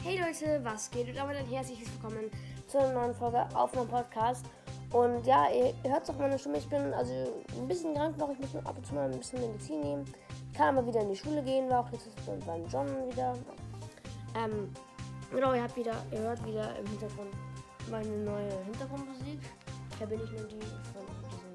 Hey 0.00 0.16
Leute, 0.16 0.60
was 0.62 0.90
geht? 0.92 1.08
Und 1.08 1.16
damit 1.16 1.36
ein 1.36 1.46
herzliches 1.46 1.88
Willkommen 1.92 2.30
zu 2.68 2.78
einer 2.78 2.92
neuen 2.92 3.14
Folge 3.14 3.44
auf 3.52 3.74
meinem 3.74 3.88
Podcast. 3.88 4.46
Und 4.92 5.26
ja, 5.26 5.48
ihr 5.50 5.74
hört 5.90 6.08
doch 6.08 6.16
meine 6.16 6.38
Stimme. 6.38 6.58
Ich 6.58 6.68
bin 6.68 6.94
also 6.94 7.12
ein 7.58 7.66
bisschen 7.66 7.94
krank 7.94 8.16
noch. 8.16 8.30
Ich 8.30 8.38
muss 8.38 8.64
ab 8.64 8.76
und 8.76 8.86
zu 8.86 8.94
mal 8.94 9.10
ein 9.10 9.18
bisschen 9.18 9.40
Medizin 9.40 9.80
nehmen. 9.80 10.04
Kann 10.54 10.78
aber 10.78 10.86
wieder 10.86 11.00
in 11.00 11.08
die 11.08 11.16
Schule 11.16 11.42
gehen. 11.42 11.68
War 11.68 11.80
auch 11.80 11.90
Mal 11.90 12.38
beim 12.46 12.66
John 12.68 12.86
wieder. 13.10 13.34
Ähm, 14.36 14.72
genau, 15.32 15.52
ihr 15.52 15.64
habt 15.64 15.76
wieder, 15.76 15.94
ihr 16.12 16.20
hört 16.20 16.46
wieder 16.46 16.78
im 16.78 16.86
Hintergrund 16.86 17.34
meine 17.90 18.16
neue 18.18 18.64
Hintergrundmusik. 18.64 19.40
Ich 19.90 20.00
habe 20.00 20.16
nicht 20.16 20.32
nur 20.32 20.44
die 20.44 20.60
von 20.94 21.04
diesem. 21.10 21.52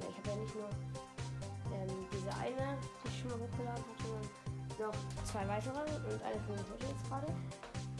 Ja, 0.00 0.06
ich 0.10 0.18
habe 0.18 0.30
ja 0.30 0.36
nicht 0.36 0.54
nur 0.54 0.68
ähm, 1.74 2.06
diese 2.12 2.30
eine, 2.38 2.78
die 3.02 3.08
ich 3.08 3.18
schon 3.18 3.30
mal 3.30 3.38
hochgeladen 3.40 3.84
habe, 3.84 4.02
sondern 4.06 4.23
noch 4.78 4.94
zwei 5.24 5.46
weitere 5.48 5.78
und 5.78 6.22
eine 6.22 6.38
von 6.46 6.56
den 6.56 6.64
heute 6.72 6.86
jetzt 6.86 7.08
gerade. 7.08 7.26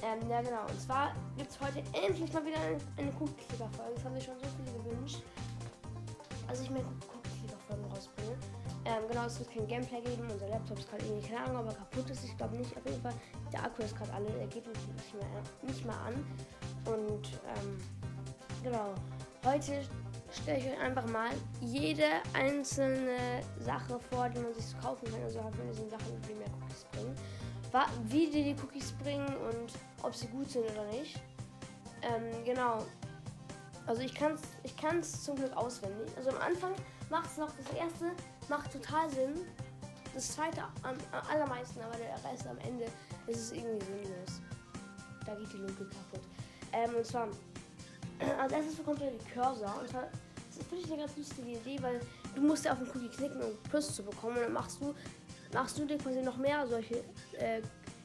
Ähm, 0.03 0.29
ja 0.29 0.43
genau, 0.43 0.67
und 0.69 0.81
zwar 0.81 1.15
gibt 1.37 1.51
es 1.51 1.61
heute 1.61 1.79
endlich 1.93 2.33
mal 2.33 2.45
wieder 2.45 2.59
eine, 2.59 2.77
eine 2.99 3.13
Kugelklicker-Folge. 3.13 3.95
Das 3.95 4.05
haben 4.05 4.15
sich 4.15 4.25
schon 4.25 4.39
so 4.39 4.47
viele 4.59 4.79
gewünscht. 4.83 5.23
Also 6.47 6.63
ich 6.63 6.71
mehr 6.71 6.83
Kugelklicker-Folgen 6.83 7.85
rausbringe. 7.87 8.37
Ähm, 8.85 9.09
genau, 9.09 9.25
es 9.25 9.39
wird 9.39 9.51
kein 9.51 9.67
Gameplay 9.67 10.03
geben. 10.03 10.29
Unser 10.31 10.49
Laptop 10.49 10.79
ist 10.79 10.91
gerade 10.91 11.05
irgendwie, 11.07 11.29
keine 11.29 11.41
Ahnung, 11.45 11.57
aber 11.57 11.73
kaputt 11.73 12.11
ist. 12.11 12.25
Ich 12.25 12.37
glaube 12.37 12.57
nicht. 12.57 12.77
Auf 12.77 12.85
jeden 12.85 13.01
Fall, 13.01 13.15
der 13.53 13.65
Akku 13.65 13.83
ist 13.83 13.97
gerade 13.97 14.13
alle. 14.13 14.29
Er 14.39 14.47
geht 14.47 14.67
nicht 14.67 15.15
mehr, 15.15 15.43
nicht 15.63 15.85
mehr 15.87 15.99
an. 16.01 16.15
Und 16.85 17.41
ähm, 17.57 17.79
genau, 18.63 18.93
heute 19.45 19.83
stelle 20.35 20.59
ich 20.59 20.67
euch 20.67 20.81
einfach 20.81 21.07
mal 21.07 21.31
jede 21.61 22.05
einzelne 22.33 23.41
Sache 23.61 23.99
vor, 24.11 24.29
die 24.29 24.41
man 24.41 24.53
sich 24.55 24.79
kaufen 24.81 25.11
kann. 25.11 25.23
Also 25.23 25.43
halt 25.43 25.55
von 25.55 25.67
diesen 25.69 25.89
Sachen, 25.91 26.21
die 26.29 26.35
mehr 26.35 26.49
Cookies 26.61 26.85
bringen. 26.93 27.15
Wie 28.05 28.31
die 28.31 28.45
die 28.45 28.57
Cookies 28.63 28.93
bringen 28.93 29.27
und 29.27 29.73
ob 30.03 30.15
sie 30.15 30.29
gut 30.29 30.49
sind 30.51 30.65
oder 30.71 30.85
nicht. 30.87 31.21
Ähm, 32.03 32.45
genau. 32.45 32.85
Also 33.87 34.03
ich 34.03 34.15
kann 34.15 34.33
es 34.33 34.43
ich 34.63 34.77
kann's 34.77 35.25
zum 35.25 35.37
Glück 35.37 35.57
auswendig. 35.57 36.09
Also 36.17 36.31
am 36.31 36.39
Anfang 36.39 36.73
macht 37.11 37.31
es 37.31 37.37
noch 37.37 37.51
das 37.57 37.77
erste, 37.77 38.13
macht 38.49 38.73
total 38.73 39.11
Sinn. 39.11 39.35
Das 40.15 40.33
zweite 40.33 40.63
am, 40.83 40.97
am 41.11 41.27
allermeisten, 41.29 41.81
aber 41.81 41.97
der 41.97 42.15
Rest 42.31 42.47
am 42.47 42.59
Ende 42.59 42.85
ist 43.27 43.39
es 43.39 43.53
irgendwie 43.53 43.85
sinnlos. 43.85 44.41
Da 45.27 45.35
geht 45.35 45.53
die 45.53 45.57
Logik 45.57 45.91
kaputt. 45.91 46.29
Ähm, 46.73 46.95
und 46.95 47.07
zwar, 47.07 47.29
als 48.41 48.53
erstes 48.53 48.77
bekommt 48.77 49.01
ihr 49.01 49.11
die 49.11 49.31
Cursor. 49.31 49.81
Und 49.81 49.89
zwar, 49.89 50.09
das 50.55 50.65
ist 50.65 50.71
wirklich 50.71 50.93
eine 50.93 51.03
ganz 51.03 51.17
lustige 51.17 51.51
Idee, 51.51 51.83
weil 51.83 52.01
du 52.35 52.41
musst 52.43 52.65
ja 52.65 52.73
auf 52.73 52.79
den 52.79 52.89
Cookie 52.89 53.09
klicken, 53.09 53.41
um 53.41 53.57
Plus 53.69 53.95
zu 53.95 54.05
bekommen. 54.05 54.37
Und 54.37 54.43
dann 54.43 54.53
machst 54.53 54.81
du, 54.81 54.95
machst 55.53 55.79
du 55.79 55.85
dir 55.85 55.99
quasi 55.99 56.23
noch 56.23 56.37
mehr 56.37 56.67
solche 56.67 57.03
äh, 57.39 57.61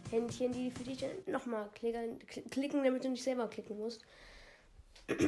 Händchen, 0.10 0.52
die 0.52 0.72
für 0.72 0.84
dich 0.84 1.06
nochmal 1.28 1.70
klicken, 1.76 2.18
klicken, 2.50 2.84
damit 2.84 3.04
du 3.04 3.10
nicht 3.10 3.24
selber 3.24 3.48
klicken 3.48 3.78
musst. 3.78 4.04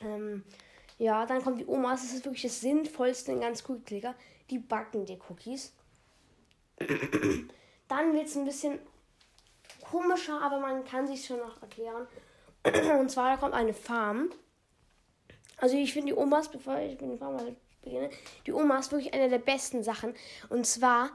ähm, 0.00 0.44
ja, 0.98 1.26
dann 1.26 1.42
kommt 1.42 1.60
die 1.60 1.66
Omas. 1.66 2.02
Das 2.02 2.14
ist 2.14 2.24
wirklich 2.24 2.42
das 2.42 2.60
Sinnvollste 2.60 3.32
in 3.32 3.40
ganz 3.40 3.68
Cookie-Klicker. 3.68 4.14
Die 4.50 4.58
backen 4.58 5.04
die 5.04 5.18
Cookies. 5.28 5.74
dann 7.88 8.14
wird 8.14 8.26
es 8.26 8.36
ein 8.36 8.44
bisschen 8.44 8.78
komischer, 9.82 10.40
aber 10.40 10.58
man 10.58 10.84
kann 10.84 11.06
sich 11.06 11.26
schon 11.26 11.38
noch 11.38 11.60
erklären. 11.60 12.06
Und 12.98 13.10
zwar, 13.10 13.34
da 13.34 13.36
kommt 13.36 13.54
eine 13.54 13.74
Farm. 13.74 14.30
Also 15.58 15.76
ich 15.76 15.92
finde 15.92 16.12
die 16.12 16.18
Omas, 16.18 16.48
bevor 16.48 16.78
ich 16.78 16.92
mit 16.92 17.00
den 17.00 17.18
Farm 17.18 17.36
beginne, 17.82 18.10
die 18.46 18.52
Omas 18.52 18.90
wirklich 18.90 19.14
eine 19.14 19.28
der 19.28 19.38
besten 19.38 19.82
Sachen. 19.82 20.14
Und 20.48 20.66
zwar, 20.66 21.10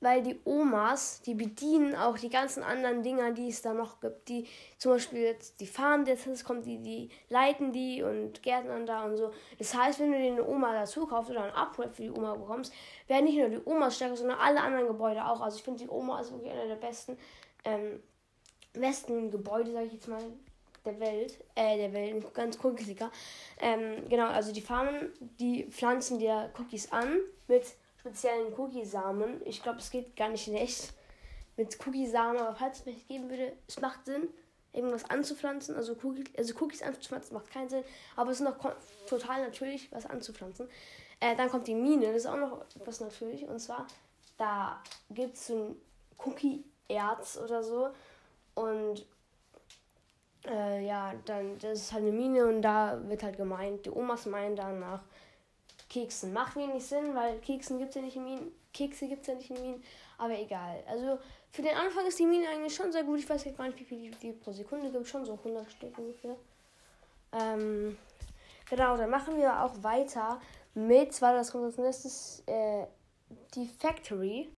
weil 0.00 0.22
die 0.22 0.40
Omas, 0.44 1.22
die 1.22 1.34
bedienen 1.34 1.94
auch 1.94 2.18
die 2.18 2.28
ganzen 2.28 2.62
anderen 2.62 3.02
Dinger, 3.02 3.32
die 3.32 3.48
es 3.48 3.62
da 3.62 3.72
noch 3.72 4.00
gibt. 4.00 4.28
Die 4.28 4.48
zum 4.78 4.92
Beispiel 4.92 5.20
jetzt 5.20 5.60
die 5.60 5.66
Farm, 5.66 6.04
jetzt 6.06 6.44
kommt 6.44 6.66
die, 6.66 6.78
die 6.78 7.10
leiten 7.28 7.72
die 7.72 8.02
und 8.02 8.42
Gärtnern 8.42 8.84
da 8.84 9.04
und 9.04 9.16
so. 9.16 9.30
Das 9.58 9.74
heißt, 9.74 10.00
wenn 10.00 10.12
du 10.12 10.18
dir 10.18 10.32
eine 10.32 10.46
Oma 10.46 10.72
dazu 10.72 11.06
kaufst 11.06 11.30
oder 11.30 11.44
ein 11.44 11.54
Upgrade 11.54 11.92
für 11.92 12.02
die 12.02 12.10
Oma 12.10 12.34
bekommst, 12.34 12.72
werden 13.06 13.24
nicht 13.24 13.38
nur 13.38 13.48
die 13.48 13.60
Omas 13.64 13.96
stärker, 13.96 14.16
sondern 14.16 14.38
alle 14.38 14.60
anderen 14.60 14.88
Gebäude 14.88 15.24
auch. 15.24 15.40
Also 15.40 15.56
ich 15.56 15.62
finde 15.62 15.84
die 15.84 15.90
Oma 15.90 16.20
ist 16.20 16.32
wirklich 16.32 16.50
einer 16.50 16.66
der 16.66 16.76
besten, 16.76 17.16
ähm, 17.64 18.02
besten 18.72 19.30
Gebäude, 19.30 19.70
sage 19.72 19.86
ich 19.86 19.92
jetzt 19.92 20.08
mal, 20.08 20.22
der 20.84 20.98
Welt, 21.00 21.38
äh, 21.54 21.76
der 21.76 21.92
Welt, 21.92 22.34
ganz 22.34 22.58
Cookie-Clicker. 22.62 23.10
Ähm, 23.60 24.08
genau, 24.08 24.26
also 24.26 24.52
die 24.52 24.60
Farmen, 24.60 25.12
die 25.38 25.64
pflanzen 25.64 26.18
dir 26.18 26.50
Cookies 26.58 26.90
an 26.92 27.18
mit 27.48 27.64
speziellen 27.98 28.52
Cookie-Samen. 28.58 29.42
Ich 29.44 29.62
glaube, 29.62 29.78
es 29.78 29.90
geht 29.90 30.16
gar 30.16 30.28
nicht 30.28 30.48
in 30.48 30.54
echt 30.54 30.92
mit 31.56 31.78
Cookie-Samen, 31.86 32.40
aber 32.40 32.54
falls 32.56 32.80
es 32.80 32.86
mich 32.86 33.06
geben 33.06 33.30
würde, 33.30 33.52
es 33.68 33.80
macht 33.80 34.06
Sinn, 34.06 34.28
irgendwas 34.72 35.08
anzupflanzen. 35.08 35.76
Also, 35.76 35.94
Cookie, 36.02 36.24
also 36.36 36.54
Cookies 36.60 36.82
anzupflanzen 36.82 37.34
macht 37.34 37.50
keinen 37.50 37.68
Sinn, 37.68 37.84
aber 38.16 38.30
es 38.30 38.40
ist 38.40 38.44
noch 38.44 38.56
total 39.06 39.42
natürlich, 39.42 39.92
was 39.92 40.06
anzupflanzen. 40.06 40.68
Äh, 41.20 41.36
dann 41.36 41.48
kommt 41.48 41.68
die 41.68 41.74
Mine, 41.74 42.06
das 42.06 42.22
ist 42.22 42.26
auch 42.26 42.36
noch 42.36 42.64
etwas 42.74 43.00
natürlich. 43.00 43.46
Und 43.46 43.60
zwar, 43.60 43.86
da 44.38 44.82
gibt 45.10 45.36
es 45.36 45.46
so 45.46 45.54
ein 45.54 45.76
Cookie-Erz 46.18 47.38
oder 47.38 47.62
so. 47.62 47.90
Und 48.54 49.06
äh, 50.46 50.84
ja, 50.84 51.14
dann, 51.24 51.58
das 51.58 51.80
ist 51.80 51.92
halt 51.92 52.02
eine 52.02 52.12
Mine 52.12 52.46
und 52.46 52.62
da 52.62 53.00
wird 53.08 53.22
halt 53.22 53.36
gemeint, 53.36 53.86
die 53.86 53.90
Omas 53.90 54.26
meinen 54.26 54.56
dann 54.56 54.80
nach 54.80 55.02
Keksen. 55.88 56.32
Macht 56.32 56.56
wenig 56.56 56.84
Sinn, 56.84 57.14
weil 57.14 57.38
Keksen 57.40 57.78
gibt 57.78 57.90
es 57.90 57.96
ja 57.96 58.02
nicht 58.02 58.16
in 58.16 58.24
Minen. 58.24 58.52
Kekse 58.72 59.06
gibt 59.06 59.22
es 59.22 59.26
ja 59.28 59.34
nicht 59.34 59.50
in 59.50 59.60
Minen, 59.60 59.84
aber 60.18 60.38
egal. 60.38 60.82
Also 60.88 61.18
für 61.50 61.62
den 61.62 61.76
Anfang 61.76 62.06
ist 62.06 62.18
die 62.18 62.26
Mine 62.26 62.48
eigentlich 62.48 62.74
schon 62.74 62.92
sehr 62.92 63.04
gut. 63.04 63.18
Ich 63.18 63.28
weiß 63.28 63.44
gar 63.56 63.66
nicht, 63.66 63.78
wie 63.78 63.84
viel 63.84 64.10
die 64.10 64.32
pro 64.32 64.52
Sekunde 64.52 64.90
gibt. 64.90 65.06
Schon 65.06 65.24
so 65.24 65.34
100 65.34 65.70
Stück 65.70 65.96
ungefähr. 65.98 66.36
Ähm, 67.32 67.96
genau, 68.68 68.96
dann 68.96 69.10
machen 69.10 69.36
wir 69.36 69.62
auch 69.62 69.82
weiter 69.82 70.40
mit, 70.74 71.20
weil 71.20 71.36
das 71.36 71.52
kommt 71.52 71.64
als 71.64 71.78
nächstes, 71.78 72.42
äh, 72.46 72.86
die 73.54 73.66
Factory. 73.66 74.50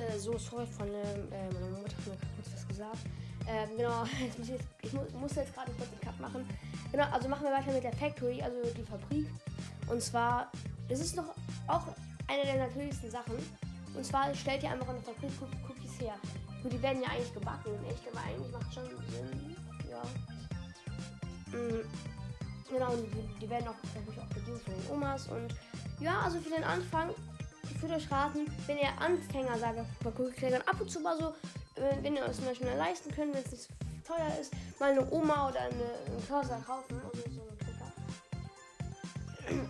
Äh, 0.00 0.18
so, 0.18 0.38
sorry, 0.38 0.66
von 0.66 0.88
ähm, 0.88 1.32
äh, 1.32 1.52
meiner 1.52 1.66
Mutter 1.66 1.96
hat 1.96 2.06
mir 2.06 2.16
kurz 2.36 2.52
was 2.54 2.66
gesagt. 2.68 2.98
Ähm, 3.46 3.68
genau, 3.76 4.04
jetzt 4.20 4.38
muss 4.38 4.48
ich, 4.48 4.54
jetzt, 4.54 4.68
ich 4.82 4.92
muss, 4.92 5.12
muss 5.12 5.34
jetzt 5.34 5.54
gerade 5.54 5.72
kurz 5.72 5.90
den 5.90 6.00
Cut 6.00 6.18
machen. 6.20 6.48
Genau, 6.90 7.04
also 7.10 7.28
machen 7.28 7.44
wir 7.44 7.52
weiter 7.52 7.72
mit 7.72 7.84
der 7.84 7.92
Factory, 7.92 8.40
also 8.42 8.56
die 8.76 8.82
Fabrik. 8.82 9.28
Und 9.88 10.02
zwar, 10.02 10.50
das 10.88 11.00
ist 11.00 11.16
noch 11.16 11.34
auch 11.66 11.86
eine 12.28 12.44
der 12.44 12.66
natürlichsten 12.66 13.10
Sachen. 13.10 13.36
Und 13.94 14.04
zwar 14.04 14.34
stellt 14.34 14.62
ihr 14.62 14.70
einfach 14.70 14.88
eine 14.88 15.00
Fabrik 15.00 15.32
Cookies 15.68 16.00
her. 16.00 16.14
Gut, 16.62 16.72
die 16.72 16.82
werden 16.82 17.02
ja 17.02 17.08
eigentlich 17.08 17.34
gebacken 17.34 17.74
in 17.74 17.90
echt, 17.90 18.02
aber 18.12 18.20
eigentlich 18.24 18.52
macht 18.52 18.74
schon 18.74 18.84
Sinn. 18.84 19.56
Ja. 19.90 20.02
Mhm. 21.58 21.84
Genau, 22.70 22.92
und 22.92 23.02
die, 23.12 23.40
die 23.40 23.50
werden 23.50 23.66
auch 23.66 23.74
natürlich 23.94 24.20
auch 24.20 24.26
bedient 24.26 24.62
von 24.62 24.74
den 24.74 24.90
Omas. 24.92 25.26
Und 25.26 25.54
ja, 25.98 26.20
also 26.20 26.38
für 26.40 26.50
den 26.50 26.62
Anfang, 26.62 27.10
würde 27.80 27.94
euch 27.94 28.10
raten, 28.10 28.46
wenn 28.66 28.78
ihr 28.78 28.90
Anfänger 28.98 29.58
seid 29.58 29.76
bei 30.02 30.10
Cookie 30.18 30.54
ab 30.54 30.80
und 30.80 30.90
zu 30.90 31.00
mal 31.00 31.18
so, 31.18 31.34
wenn 32.02 32.16
ihr 32.16 32.24
es 32.24 32.40
mal 32.40 32.54
schnell 32.54 32.76
leisten 32.76 33.10
könnt, 33.12 33.34
wenn 33.34 33.44
es 33.44 33.52
nicht 33.52 33.68
teuer 34.04 34.36
ist, 34.40 34.52
mal 34.78 34.92
eine 34.92 35.10
Oma 35.10 35.48
oder 35.48 35.60
eine, 35.60 35.72
einen 35.72 36.26
Cursor 36.26 36.60
kaufen. 36.66 37.00
Also 37.04 37.22
so 37.30 37.42
einen 37.42 37.58
Klicker. 37.58 37.92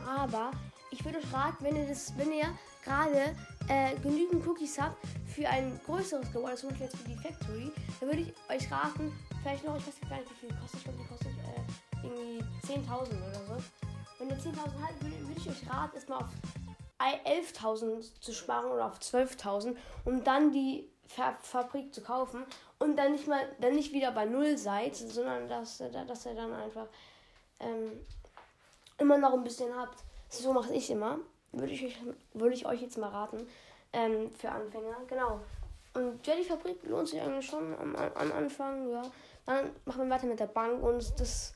Aber 0.06 0.50
ich 0.91 1.05
würde 1.05 1.19
euch 1.19 1.33
raten, 1.33 1.65
wenn 1.65 1.77
ihr 1.77 1.87
das, 1.87 2.16
wenn 2.16 2.33
ihr 2.33 2.47
gerade 2.84 3.37
äh, 3.69 3.94
genügend 4.00 4.47
Cookies 4.47 4.78
habt 4.81 4.97
für 5.27 5.49
ein 5.49 5.78
größeres 5.87 6.32
Gebäude, 6.32 6.56
zum 6.56 6.71
Beispiel 6.71 6.87
jetzt 6.87 6.97
für 6.97 7.09
die 7.09 7.17
Factory, 7.17 7.71
dann 8.00 8.09
würde 8.09 8.22
ich 8.22 8.34
euch 8.49 8.71
raten, 8.71 9.12
vielleicht 9.43 9.65
noch, 9.65 9.77
ich 9.77 9.87
weiß 9.87 10.00
gar 10.09 10.19
nicht, 10.19 10.31
wie 10.31 10.47
viel 10.47 10.56
kostet, 10.56 10.78
ich 10.78 10.84
glaube, 10.84 10.99
die 10.99 11.09
kostet 11.09 11.32
äh, 11.38 12.06
irgendwie 12.06 12.44
10.000 12.67 13.28
oder 13.28 13.47
so. 13.47 13.56
Wenn 14.19 14.28
ihr 14.31 14.37
10.000 14.37 14.56
habt, 14.82 15.03
würde, 15.03 15.28
würde 15.28 15.41
ich 15.41 15.49
euch 15.49 15.71
raten, 15.71 15.94
erstmal 15.94 16.19
auf 16.19 16.28
11.000 17.00 18.21
zu 18.21 18.33
sparen 18.33 18.71
oder 18.71 18.87
auf 18.87 18.99
12.000, 18.99 19.77
um 20.05 20.22
dann 20.25 20.53
die 20.53 20.88
Fa 21.06 21.37
Fabrik 21.43 21.93
zu 21.93 22.02
kaufen 22.02 22.44
und 22.79 22.97
dann 22.97 23.12
nicht 23.12 23.26
mal, 23.26 23.41
dann 23.61 23.75
nicht 23.75 23.93
wieder 23.93 24.12
bei 24.12 24.26
Null 24.26 24.56
seid, 24.56 24.94
sondern 24.94 25.49
dass, 25.49 25.79
dass 25.79 26.26
ihr 26.26 26.35
dann 26.35 26.52
einfach 26.52 26.87
ähm, 27.58 28.05
immer 28.99 29.19
noch 29.19 29.32
ein 29.32 29.44
bisschen 29.44 29.75
habt. 29.76 29.99
So 30.29 30.52
mache 30.52 30.73
ich 30.73 30.91
immer. 30.91 31.19
Würde 31.52 31.73
ich, 31.73 31.97
würde 32.32 32.55
ich 32.55 32.67
euch 32.67 32.81
jetzt 32.81 32.97
mal 32.97 33.08
raten. 33.08 33.46
Ähm, 33.93 34.31
für 34.31 34.50
Anfänger, 34.50 34.96
genau. 35.08 35.41
Und 35.94 36.25
ja, 36.25 36.37
die 36.37 36.44
Fabrik 36.44 36.85
lohnt 36.85 37.08
sich 37.08 37.20
eigentlich 37.20 37.46
schon 37.46 37.75
am, 37.76 37.96
am 37.96 38.32
Anfang, 38.32 38.88
ja. 38.91 39.03
Dann 39.46 39.70
machen 39.85 40.05
wir 40.05 40.14
weiter 40.14 40.26
mit 40.26 40.38
der 40.38 40.46
Bank 40.46 40.81
und 40.81 41.19
das 41.19 41.55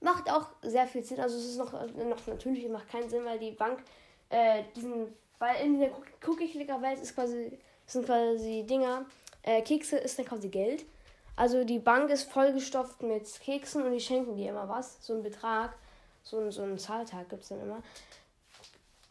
macht 0.00 0.30
auch 0.30 0.48
sehr 0.62 0.86
viel 0.86 1.04
Sinn. 1.04 1.20
Also 1.20 1.36
es 1.36 1.44
ist 1.44 1.58
noch, 1.58 1.72
noch 1.72 2.26
natürlich, 2.26 2.68
macht 2.68 2.88
keinen 2.88 3.08
Sinn, 3.08 3.24
weil 3.24 3.38
die 3.38 3.52
Bank 3.52 3.78
äh, 4.30 4.64
diesen, 4.74 5.12
weil 5.38 5.64
in 5.64 5.80
der 5.80 5.90
Cookie-Clicker-Welt 6.26 7.00
ist 7.00 7.14
quasi, 7.14 7.58
sind 7.86 8.06
quasi 8.06 8.64
Dinger, 8.68 9.06
äh, 9.42 9.62
Kekse 9.62 9.98
ist 9.98 10.18
dann 10.18 10.26
quasi 10.26 10.48
Geld. 10.48 10.84
Also 11.36 11.64
die 11.64 11.78
Bank 11.78 12.10
ist 12.10 12.30
vollgestopft 12.30 13.02
mit 13.02 13.28
Keksen 13.40 13.82
und 13.84 13.92
die 13.92 14.00
schenken 14.00 14.36
dir 14.36 14.50
immer 14.50 14.68
was, 14.68 15.04
so 15.04 15.12
einen 15.12 15.22
Betrag, 15.22 15.76
so, 16.22 16.50
so 16.50 16.62
einen 16.62 16.78
Zahltag 16.78 17.28
gibt 17.28 17.42
es 17.42 17.50
dann 17.50 17.60
immer. 17.60 17.82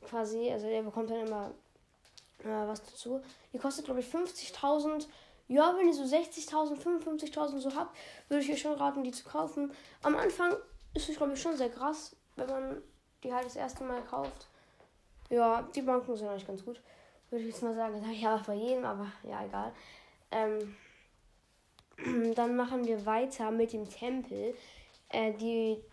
Quasi, 0.08 0.52
also 0.52 0.68
der 0.68 0.82
bekommt 0.82 1.12
dann 1.12 1.28
immer 1.28 1.52
äh, 2.40 2.68
was 2.68 2.84
dazu. 2.84 3.22
Die 3.54 3.58
kostet, 3.58 3.86
glaube 3.86 4.00
ich, 4.00 4.08
50.000. 4.08 5.08
Ja, 5.48 5.76
wenn 5.78 5.88
ihr 5.88 5.94
so 5.94 6.04
60.000, 6.04 6.82
55.000 6.82 7.60
so 7.60 7.76
habt, 7.76 7.96
würde 8.28 8.44
ich 8.44 8.52
euch 8.52 8.62
schon 8.62 8.74
raten, 8.74 9.04
die 9.04 9.12
zu 9.12 9.24
kaufen. 9.24 9.72
Am 10.02 10.16
Anfang 10.16 10.56
ist 10.96 11.08
es, 11.08 11.18
glaube 11.18 11.34
ich, 11.34 11.42
schon 11.42 11.56
sehr 11.56 11.70
krass, 11.70 12.16
wenn 12.36 12.48
man 12.48 12.82
die 13.24 13.32
halt 13.32 13.46
das 13.46 13.56
erste 13.56 13.84
Mal 13.84 14.02
kauft. 14.04 14.48
Ja, 15.30 15.62
die 15.76 15.82
Banken 15.82 16.16
sind 16.16 16.28
eigentlich 16.28 16.48
ganz 16.48 16.64
gut. 16.64 16.82
Würde 17.30 17.44
ich 17.44 17.52
jetzt 17.52 17.64
mal 17.64 17.76
sagen. 17.76 17.94
Das 17.94 18.04
habe 18.04 18.14
ich 18.14 18.28
aber 18.28 18.44
bei 18.44 18.54
jedem, 18.56 18.86
aber 18.86 19.12
ja, 19.24 19.46
egal. 19.46 19.74
Ähm, 20.32 20.76
dann 22.36 22.56
machen 22.56 22.86
wir 22.86 23.06
weiter 23.06 23.52
mit 23.52 23.74
dem 23.74 23.90
Tempel. 23.90 24.56
Äh, 25.10 25.34
die 25.34 25.84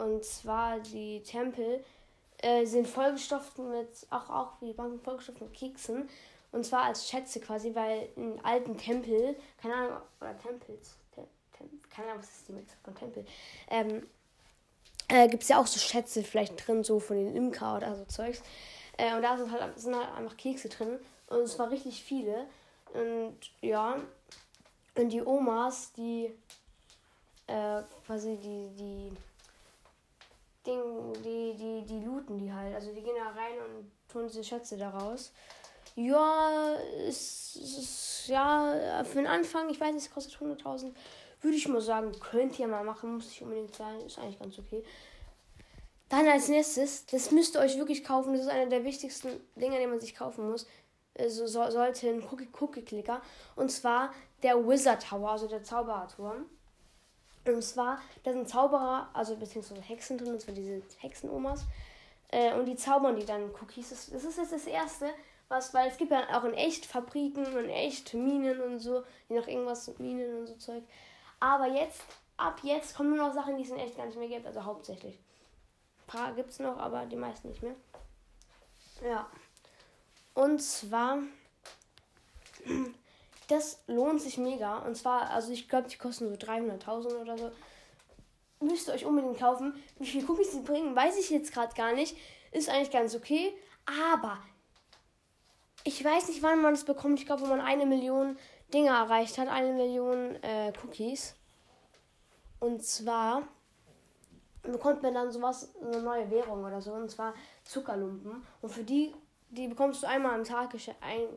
und 0.00 0.24
zwar 0.24 0.80
die 0.80 1.22
Tempel 1.22 1.84
äh, 2.38 2.64
sind 2.64 2.88
vollgestopft 2.88 3.58
mit, 3.58 4.06
auch, 4.08 4.30
auch 4.30 4.52
wie 4.62 4.72
Banken 4.72 4.98
vollgestopft 4.98 5.42
mit 5.42 5.52
Keksen. 5.52 6.08
Und 6.52 6.64
zwar 6.64 6.84
als 6.84 7.06
Schätze 7.08 7.38
quasi, 7.38 7.74
weil 7.74 8.08
in 8.16 8.42
alten 8.42 8.78
Tempel, 8.78 9.36
keine 9.60 9.74
Ahnung, 9.74 9.98
oder 10.20 10.36
Tempels, 10.38 10.96
Tem, 11.14 11.26
Tem, 11.52 11.68
keine 11.90 12.08
Ahnung, 12.08 12.22
was 12.22 12.30
ist 12.30 12.48
die 12.48 12.52
Mix 12.52 12.72
von 12.82 12.94
Tempel, 12.94 13.26
ähm, 13.68 14.06
äh, 15.10 15.28
gibt 15.28 15.42
es 15.42 15.48
ja 15.48 15.60
auch 15.60 15.66
so 15.66 15.78
Schätze 15.78 16.22
vielleicht 16.22 16.66
drin, 16.66 16.84
so 16.84 17.00
von 17.00 17.16
den 17.16 17.34
Imker 17.34 17.76
oder 17.76 17.94
so 17.96 18.04
Zeugs. 18.04 18.42
Äh, 18.96 19.14
und 19.14 19.22
da 19.22 19.36
sind 19.36 19.50
halt, 19.50 19.78
sind 19.78 19.96
halt 19.96 20.14
einfach 20.16 20.36
Kekse 20.36 20.68
drin. 20.68 20.98
Und 21.28 21.40
es 21.40 21.58
war 21.58 21.70
richtig 21.70 22.02
viele. 22.02 22.46
Und 22.92 23.36
ja, 23.60 23.96
und 24.96 25.08
die 25.10 25.22
Omas, 25.22 25.92
die 25.92 26.34
äh, 27.46 27.82
quasi 28.06 28.36
die, 28.36 28.68
die 28.76 29.12
Ding, 30.66 31.12
die, 31.24 31.54
die, 31.56 31.84
die 31.86 32.04
looten 32.04 32.38
die 32.38 32.52
halt. 32.52 32.74
Also 32.74 32.92
die 32.92 33.02
gehen 33.02 33.16
da 33.16 33.30
rein 33.30 33.54
und 33.58 33.90
tun 34.08 34.28
diese 34.28 34.44
Schätze 34.44 34.76
daraus. 34.76 35.32
Ja, 35.96 36.76
es 37.06 37.56
ist, 37.56 38.28
ja, 38.28 39.02
für 39.04 39.16
den 39.16 39.26
Anfang, 39.26 39.68
ich 39.70 39.80
weiß 39.80 39.92
nicht, 39.92 40.06
es 40.06 40.10
kostet 40.10 40.34
100.000. 40.34 40.92
Würde 41.42 41.56
ich 41.56 41.68
mal 41.68 41.80
sagen, 41.80 42.12
könnt 42.20 42.58
ihr 42.58 42.68
mal 42.68 42.84
machen, 42.84 43.14
muss 43.14 43.30
ich 43.30 43.42
unbedingt 43.42 43.74
sein, 43.74 44.00
ist 44.02 44.18
eigentlich 44.18 44.38
ganz 44.38 44.58
okay. 44.58 44.84
Dann 46.10 46.26
als 46.26 46.48
nächstes, 46.48 47.06
das 47.06 47.30
müsst 47.30 47.54
ihr 47.54 47.60
euch 47.60 47.78
wirklich 47.78 48.04
kaufen, 48.04 48.32
das 48.32 48.42
ist 48.42 48.48
einer 48.48 48.68
der 48.68 48.84
wichtigsten 48.84 49.28
Dinge, 49.54 49.78
die 49.78 49.86
man 49.86 50.00
sich 50.00 50.14
kaufen 50.14 50.50
muss. 50.50 50.66
Also 51.16 51.46
so, 51.46 51.70
sollte 51.70 52.08
ein 52.08 52.22
Cookie-Cookie-Clicker. 52.22 53.22
Und 53.56 53.70
zwar 53.70 54.12
der 54.42 54.66
Wizard 54.66 55.06
Tower, 55.08 55.30
also 55.30 55.46
der 55.46 55.62
Zaubererturm. 55.62 56.46
Und 57.46 57.62
zwar, 57.62 58.00
da 58.24 58.32
sind 58.32 58.48
Zauberer, 58.48 59.08
also 59.12 59.36
beziehungsweise 59.36 59.80
Hexen 59.80 60.18
drin, 60.18 60.32
und 60.32 60.40
zwar 60.40 60.54
diese 60.54 60.82
Hexenomas. 60.98 61.64
Äh, 62.28 62.54
und 62.54 62.66
die 62.66 62.76
zaubern 62.76 63.16
die 63.16 63.24
dann 63.24 63.50
Cookies. 63.60 63.90
Das, 63.90 64.10
das 64.10 64.24
ist 64.24 64.38
jetzt 64.38 64.52
das 64.52 64.66
Erste, 64.66 65.10
was, 65.48 65.74
weil 65.74 65.88
es 65.88 65.96
gibt 65.96 66.10
ja 66.10 66.38
auch 66.38 66.44
in 66.44 66.54
echt 66.54 66.86
Fabriken 66.86 67.46
und 67.56 67.68
echt 67.68 68.14
Minen 68.14 68.60
und 68.60 68.78
so, 68.78 69.02
je 69.28 69.38
nach 69.38 69.48
irgendwas 69.48 69.96
Minen 69.98 70.38
und 70.38 70.46
so 70.46 70.54
Zeug. 70.54 70.82
Aber 71.40 71.66
jetzt, 71.66 72.02
ab 72.36 72.60
jetzt 72.62 72.94
kommen 72.94 73.16
nur 73.16 73.26
noch 73.26 73.34
Sachen, 73.34 73.56
die 73.56 73.62
es 73.62 73.70
in 73.70 73.78
echt 73.78 73.96
gar 73.96 74.06
nicht 74.06 74.18
mehr 74.18 74.28
gibt, 74.28 74.46
also 74.46 74.64
hauptsächlich. 74.64 75.16
Ein 75.16 76.06
paar 76.06 76.34
gibt 76.34 76.50
es 76.50 76.58
noch, 76.58 76.76
aber 76.76 77.06
die 77.06 77.16
meisten 77.16 77.48
nicht 77.48 77.62
mehr. 77.62 77.74
Ja. 79.02 79.26
Und 80.34 80.62
zwar, 80.62 81.18
das 83.48 83.82
lohnt 83.86 84.20
sich 84.20 84.38
mega. 84.38 84.78
Und 84.78 84.96
zwar, 84.96 85.30
also 85.30 85.52
ich 85.52 85.68
glaube, 85.68 85.88
die 85.88 85.96
kosten 85.96 86.28
so 86.28 86.34
300.000 86.34 87.20
oder 87.20 87.38
so. 87.38 87.50
Müsst 88.60 88.88
ihr 88.88 88.94
euch 88.94 89.06
unbedingt 89.06 89.38
kaufen. 89.38 89.82
Wie 89.98 90.06
viele 90.06 90.26
Cookies 90.28 90.52
sie 90.52 90.60
bringen, 90.60 90.94
weiß 90.94 91.18
ich 91.18 91.30
jetzt 91.30 91.52
gerade 91.52 91.74
gar 91.74 91.94
nicht. 91.94 92.16
Ist 92.52 92.68
eigentlich 92.68 92.90
ganz 92.90 93.14
okay. 93.14 93.54
Aber 93.86 94.38
ich 95.84 96.04
weiß 96.04 96.28
nicht, 96.28 96.42
wann 96.42 96.60
man 96.60 96.74
es 96.74 96.84
bekommt. 96.84 97.18
Ich 97.18 97.26
glaube, 97.26 97.42
wenn 97.42 97.48
man 97.48 97.60
eine 97.60 97.86
Million 97.86 98.36
Dinge 98.72 98.90
erreicht 98.90 99.38
hat, 99.38 99.48
eine 99.48 99.72
Million 99.72 100.36
äh, 100.42 100.72
Cookies. 100.82 101.34
Und 102.58 102.84
zwar 102.84 103.42
bekommt 104.62 105.02
man 105.02 105.14
dann 105.14 105.30
sowas, 105.30 105.74
eine 105.82 106.02
neue 106.02 106.30
Währung 106.30 106.64
oder 106.64 106.80
so, 106.80 106.92
und 106.92 107.10
zwar 107.10 107.34
Zuckerlumpen. 107.64 108.44
Und 108.60 108.70
für 108.70 108.84
die, 108.84 109.14
die 109.48 109.68
bekommst 109.68 110.02
du 110.02 110.08
einmal 110.08 110.34
am 110.34 110.44
Tag 110.44 110.74
ein, 111.00 111.28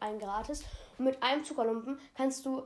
ein 0.00 0.18
gratis. 0.18 0.62
Und 0.98 1.06
mit 1.06 1.22
einem 1.22 1.44
Zuckerlumpen 1.44 1.98
kannst 2.14 2.44
du 2.44 2.62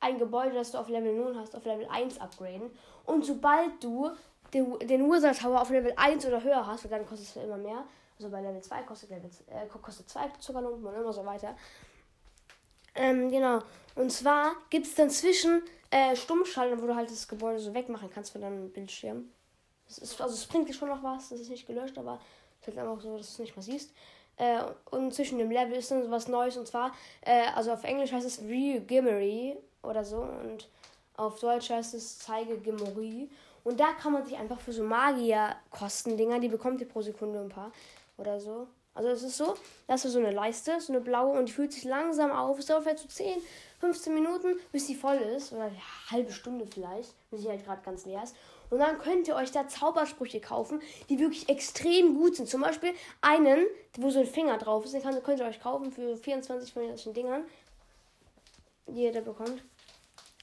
ein 0.00 0.18
Gebäude, 0.18 0.54
das 0.54 0.72
du 0.72 0.78
auf 0.78 0.88
Level 0.88 1.14
0 1.14 1.36
hast, 1.36 1.56
auf 1.56 1.64
Level 1.64 1.86
1 1.88 2.20
upgraden. 2.20 2.70
Und 3.06 3.24
sobald 3.24 3.82
du 3.82 4.10
den, 4.52 4.78
den 4.80 5.10
Wizard 5.10 5.38
Tower 5.38 5.62
auf 5.62 5.70
Level 5.70 5.92
1 5.96 6.26
oder 6.26 6.42
höher 6.42 6.66
hast, 6.66 6.90
dann 6.90 7.06
kostet 7.06 7.28
es 7.28 7.36
immer 7.36 7.56
mehr, 7.56 7.84
also 8.18 8.28
bei 8.30 8.40
Level 8.42 8.60
2 8.60 8.82
kostet 8.82 9.10
Level 9.10 9.30
äh, 9.46 9.66
kostet 9.66 10.08
2 10.10 10.28
Zuckerlumpen 10.38 10.84
und 10.84 10.94
immer 10.94 11.12
so 11.12 11.24
weiter. 11.24 11.56
Ähm, 12.94 13.30
genau. 13.30 13.60
Und 13.94 14.10
zwar 14.10 14.52
gibt 14.70 14.86
es 14.86 14.94
dann 14.94 15.10
zwischen 15.10 15.62
äh, 15.90 16.16
Stummschalten, 16.16 16.80
wo 16.80 16.86
du 16.86 16.94
halt 16.94 17.10
das 17.10 17.28
Gebäude 17.28 17.58
so 17.58 17.74
wegmachen 17.74 18.10
kannst 18.10 18.32
von 18.32 18.40
deinem 18.40 18.70
Bildschirm. 18.70 19.30
Das 19.86 19.98
ist, 19.98 20.20
also 20.20 20.34
es 20.34 20.46
bringt 20.46 20.68
dir 20.68 20.74
schon 20.74 20.88
noch 20.88 21.02
was, 21.02 21.28
das 21.28 21.40
ist 21.40 21.50
nicht 21.50 21.66
gelöscht, 21.66 21.98
aber 21.98 22.18
es 22.60 22.68
ist 22.68 22.76
halt 22.76 22.86
einfach 22.86 23.02
so, 23.02 23.16
dass 23.16 23.26
du 23.26 23.32
es 23.32 23.38
nicht 23.38 23.56
mehr 23.56 23.62
siehst. 23.62 23.92
Äh, 24.36 24.62
und 24.90 25.12
zwischen 25.12 25.38
dem 25.38 25.50
Level 25.50 25.76
ist 25.76 25.90
dann 25.90 26.10
was 26.10 26.28
Neues 26.28 26.56
und 26.56 26.66
zwar, 26.66 26.92
äh, 27.20 27.48
also 27.54 27.72
auf 27.72 27.84
Englisch 27.84 28.12
heißt 28.12 28.26
es 28.26 28.40
Re-Gimmery 28.40 29.56
oder 29.82 30.04
so 30.04 30.22
und 30.22 30.68
auf 31.16 31.38
Deutsch 31.40 31.70
heißt 31.70 31.94
es 31.94 32.18
Zeige 32.18 32.58
Gimmery. 32.58 33.28
Und 33.64 33.78
da 33.78 33.92
kann 33.92 34.12
man 34.12 34.24
sich 34.24 34.36
einfach 34.36 34.60
für 34.60 34.72
so 34.72 34.82
Magier-Kostendinger, 34.82 36.40
die 36.40 36.48
bekommt 36.48 36.80
ihr 36.80 36.88
pro 36.88 37.02
Sekunde 37.02 37.40
ein 37.40 37.48
paar, 37.48 37.70
oder 38.16 38.40
so. 38.40 38.66
Also 38.94 39.08
es 39.08 39.22
ist 39.22 39.38
so, 39.38 39.54
dass 39.86 40.02
du 40.02 40.10
so 40.10 40.18
eine 40.18 40.32
Leiste, 40.32 40.80
so 40.80 40.92
eine 40.92 41.00
blaue 41.00 41.38
und 41.38 41.48
die 41.48 41.52
fühlt 41.52 41.72
sich 41.72 41.84
langsam 41.84 42.30
auf. 42.30 42.58
Es 42.58 42.66
dauert 42.66 42.82
vielleicht 42.82 42.98
so 42.98 43.08
10, 43.08 43.40
15 43.80 44.14
Minuten, 44.14 44.56
bis 44.70 44.86
die 44.86 44.94
voll 44.94 45.16
ist. 45.16 45.52
Oder 45.52 45.64
eine 45.64 45.76
halbe 46.10 46.32
Stunde 46.32 46.66
vielleicht, 46.66 47.14
bis 47.30 47.42
sie 47.42 47.48
halt 47.48 47.64
gerade 47.64 47.82
ganz 47.82 48.04
leer 48.04 48.22
ist. 48.22 48.36
Und 48.68 48.78
dann 48.78 48.98
könnt 48.98 49.28
ihr 49.28 49.36
euch 49.36 49.50
da 49.50 49.68
Zaubersprüche 49.68 50.40
kaufen, 50.40 50.80
die 51.08 51.18
wirklich 51.18 51.48
extrem 51.48 52.14
gut 52.14 52.36
sind. 52.36 52.48
Zum 52.48 52.62
Beispiel 52.62 52.92
einen, 53.20 53.66
wo 53.98 54.10
so 54.10 54.20
ein 54.20 54.26
Finger 54.26 54.58
drauf 54.58 54.84
ist. 54.84 54.94
Den 54.94 55.02
könnt 55.02 55.40
ihr 55.40 55.46
euch 55.46 55.60
kaufen 55.60 55.90
für 55.90 56.16
24 56.16 56.72
von 56.72 56.86
solchen 56.88 57.14
Dingern, 57.14 57.44
die 58.86 59.04
ihr 59.04 59.12
da 59.12 59.20
bekommt. 59.20 59.62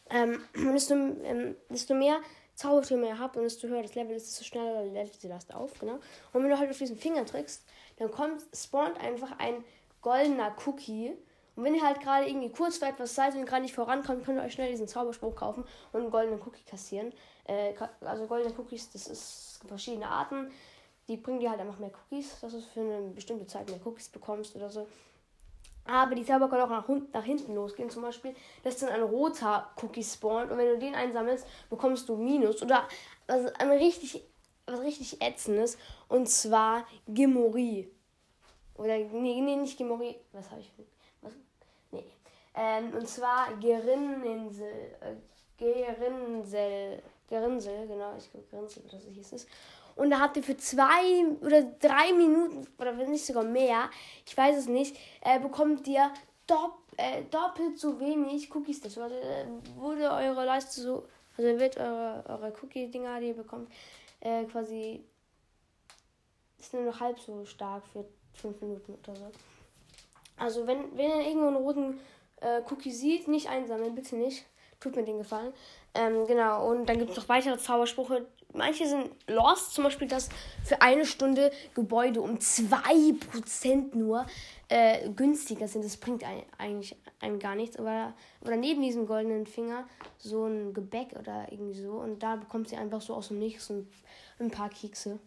Ähm, 0.09 0.43
desto, 0.55 0.95
ähm, 0.95 1.55
desto 1.69 1.93
mehr 1.93 2.19
Zaubertürme 2.59 3.07
ihr 3.07 3.19
habt 3.19 3.37
und 3.37 3.43
desto 3.43 3.69
höher 3.69 3.81
das 3.81 3.95
Level 3.95 4.13
ist, 4.13 4.27
desto 4.27 4.43
schneller 4.43 4.83
lädt 4.83 5.23
die 5.23 5.29
Last 5.29 5.55
auf, 5.55 5.79
genau. 5.79 5.93
Und 6.33 6.43
wenn 6.43 6.49
du 6.49 6.59
halt 6.59 6.69
auf 6.69 6.77
diesen 6.77 6.97
Finger 6.97 7.23
drückst, 7.23 7.63
dann 7.95 8.11
kommt, 8.11 8.43
spawnt 8.53 8.99
einfach 8.99 9.39
ein 9.39 9.63
goldener 10.01 10.53
Cookie. 10.65 11.13
Und 11.55 11.63
wenn 11.63 11.73
ihr 11.73 11.85
halt 11.85 12.01
gerade 12.01 12.27
irgendwie 12.27 12.51
kurz 12.51 12.77
vor 12.77 12.89
etwas 12.89 13.15
seid 13.15 13.33
und 13.35 13.45
gerade 13.45 13.61
nicht 13.61 13.73
vorankommt, 13.73 14.25
könnt 14.25 14.39
ihr 14.39 14.43
euch 14.43 14.51
schnell 14.51 14.69
diesen 14.71 14.89
Zauberspruch 14.89 15.35
kaufen 15.35 15.63
und 15.93 16.01
einen 16.01 16.11
goldenen 16.11 16.41
Cookie 16.41 16.63
kassieren. 16.69 17.13
Äh, 17.45 17.75
also 18.01 18.27
goldene 18.27 18.53
Cookies, 18.57 18.89
das 18.91 19.07
ist 19.07 19.61
verschiedene 19.65 20.09
Arten. 20.09 20.51
Die 21.07 21.15
bringen 21.15 21.39
dir 21.39 21.51
halt 21.51 21.61
einfach 21.61 21.79
mehr 21.79 21.91
Cookies, 21.91 22.41
dass 22.41 22.51
du 22.51 22.59
für 22.59 22.81
eine 22.81 23.09
bestimmte 23.15 23.47
Zeit 23.47 23.69
mehr 23.69 23.79
Cookies 23.85 24.09
bekommst 24.09 24.57
oder 24.57 24.69
so. 24.69 24.85
Aber 25.89 26.13
die 26.13 26.23
Zauber 26.23 26.49
können 26.49 26.61
auch 26.61 26.69
nach, 26.69 26.87
nach 27.13 27.23
hinten 27.23 27.55
losgehen. 27.55 27.89
Zum 27.89 28.03
Beispiel, 28.03 28.35
dass 28.63 28.77
dann 28.77 28.89
ein 28.89 29.01
roter 29.01 29.71
Cookie 29.81 30.03
spawnt 30.03 30.51
und 30.51 30.59
wenn 30.59 30.67
du 30.67 30.77
den 30.77 30.93
einsammelst, 30.93 31.47
bekommst 31.67 32.07
du 32.07 32.15
Minus. 32.15 32.61
Oder 32.61 32.87
also 33.25 33.49
ein 33.57 33.71
richtig, 33.71 34.23
was 34.67 34.81
richtig 34.81 35.19
ätzendes. 35.19 35.79
Und 36.07 36.29
zwar 36.29 36.85
Gimori. 37.07 37.89
Oder, 38.75 38.99
nee, 38.99 39.41
nee, 39.41 39.55
nicht 39.55 39.79
Gimori. 39.79 40.15
Was 40.31 40.51
habe 40.51 40.61
ich? 40.61 40.71
Was? 41.21 41.33
Nee. 41.91 42.05
Ähm, 42.53 42.93
und 42.93 43.07
zwar 43.07 43.55
Gerinninsel. 43.55 44.95
Äh, 45.01 45.15
Gerinnsel. 45.57 47.01
Gerinnsel, 47.27 47.87
genau, 47.87 48.15
ich 48.17 48.29
glaube 48.31 48.47
Gerinnsel, 48.49 48.83
das 48.91 49.03
hieß 49.03 49.33
es. 49.33 49.47
Und 49.95 50.11
da 50.11 50.19
habt 50.19 50.37
ihr 50.37 50.43
für 50.43 50.57
zwei 50.57 51.25
oder 51.41 51.63
drei 51.79 52.13
Minuten, 52.13 52.67
oder 52.77 52.97
wenn 52.97 53.11
nicht 53.11 53.25
sogar 53.25 53.43
mehr, 53.43 53.89
ich 54.25 54.35
weiß 54.35 54.57
es 54.57 54.67
nicht, 54.67 54.95
äh, 55.21 55.39
bekommt 55.39 55.87
ihr 55.87 56.11
dopp, 56.47 56.79
äh, 56.97 57.23
doppelt 57.29 57.77
so 57.77 57.99
wenig 57.99 58.53
Cookies 58.53 58.81
dazu. 58.81 59.01
Also 59.01 59.15
äh, 59.15 59.45
wurde 59.75 60.09
eure 60.11 60.45
Leiste 60.45 60.81
so, 60.81 61.05
also 61.37 61.59
wird 61.59 61.77
eure, 61.77 62.23
eure 62.27 62.53
Cookie-Dinger, 62.61 63.19
die 63.19 63.27
ihr 63.27 63.33
bekommt, 63.35 63.71
äh, 64.21 64.45
quasi 64.45 65.03
ist 66.59 66.73
nur 66.73 66.83
noch 66.83 66.99
halb 66.99 67.19
so 67.19 67.45
stark 67.45 67.83
für 67.87 68.05
fünf 68.33 68.61
Minuten 68.61 68.97
oder 69.03 69.15
so. 69.15 69.31
Also 70.37 70.67
wenn, 70.67 70.97
wenn 70.97 71.09
ihr 71.09 71.27
irgendwo 71.27 71.47
einen 71.47 71.55
roten 71.57 71.99
äh, 72.41 72.61
Cookie 72.69 72.91
sieht, 72.91 73.27
nicht 73.27 73.49
einsammeln, 73.49 73.95
bitte 73.95 74.15
nicht. 74.15 74.45
Tut 74.79 74.95
mir 74.95 75.03
den 75.03 75.17
Gefallen. 75.17 75.53
Ähm, 75.93 76.25
genau, 76.25 76.69
und 76.69 76.85
dann 76.85 76.97
gibt 76.97 77.11
es 77.11 77.17
noch 77.17 77.27
weitere 77.27 77.57
Zaubersprüche. 77.57 78.25
Manche 78.53 78.87
sind 78.87 79.11
lost, 79.27 79.73
zum 79.73 79.83
Beispiel, 79.83 80.07
dass 80.07 80.29
für 80.63 80.81
eine 80.81 81.05
Stunde 81.05 81.51
Gebäude 81.75 82.21
um 82.21 82.37
2% 82.37 83.95
nur 83.95 84.25
äh, 84.69 85.09
günstiger 85.11 85.67
sind. 85.67 85.85
Das 85.85 85.97
bringt 85.97 86.23
ein, 86.23 86.43
eigentlich 86.57 86.95
einem 87.19 87.37
gar 87.37 87.55
nichts. 87.55 87.77
Aber 87.77 88.13
oder 88.41 88.55
neben 88.55 88.81
diesem 88.81 89.05
goldenen 89.05 89.45
Finger 89.45 89.87
so 90.17 90.45
ein 90.45 90.73
Gebäck 90.73 91.13
oder 91.19 91.47
irgendwie 91.51 91.79
so. 91.79 91.93
Und 91.93 92.23
da 92.23 92.37
bekommt 92.37 92.69
sie 92.69 92.75
einfach 92.75 93.01
so 93.01 93.13
aus 93.13 93.27
dem 93.27 93.37
Nichts 93.37 93.69
ein, 93.69 93.87
ein 94.39 94.49
paar 94.49 94.69
Kekse. 94.69 95.19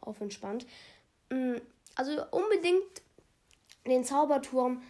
Auf 0.00 0.20
entspannt. 0.20 0.66
Mm, 1.30 1.56
also 1.94 2.12
unbedingt 2.30 3.02
den 3.86 4.04
Zauberturm 4.04 4.82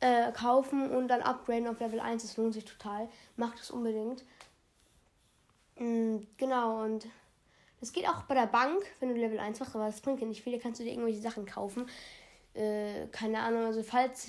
äh, 0.00 0.30
kaufen 0.32 0.90
und 0.90 1.08
dann 1.08 1.22
upgraden 1.22 1.68
auf 1.68 1.80
Level 1.80 2.00
1. 2.00 2.22
Das 2.22 2.36
lohnt 2.36 2.52
sich 2.52 2.66
total. 2.66 3.08
Macht 3.36 3.60
es 3.60 3.70
unbedingt. 3.70 4.24
Mhm, 5.76 6.26
genau, 6.36 6.82
und 6.84 7.06
das 7.80 7.92
geht 7.92 8.08
auch 8.08 8.22
bei 8.22 8.34
der 8.34 8.46
Bank, 8.46 8.82
wenn 9.00 9.10
du 9.10 9.20
Level 9.20 9.38
1 9.38 9.60
machst, 9.60 9.74
aber 9.74 9.86
das 9.86 10.00
bringt 10.00 10.20
dir 10.20 10.26
nicht 10.26 10.42
viel. 10.42 10.54
Da 10.54 10.58
kannst 10.58 10.80
du 10.80 10.84
dir 10.84 10.92
irgendwelche 10.92 11.20
Sachen 11.20 11.46
kaufen. 11.46 11.86
Äh, 12.54 13.08
keine 13.08 13.40
Ahnung, 13.40 13.64
also 13.64 13.82
falls, 13.82 14.28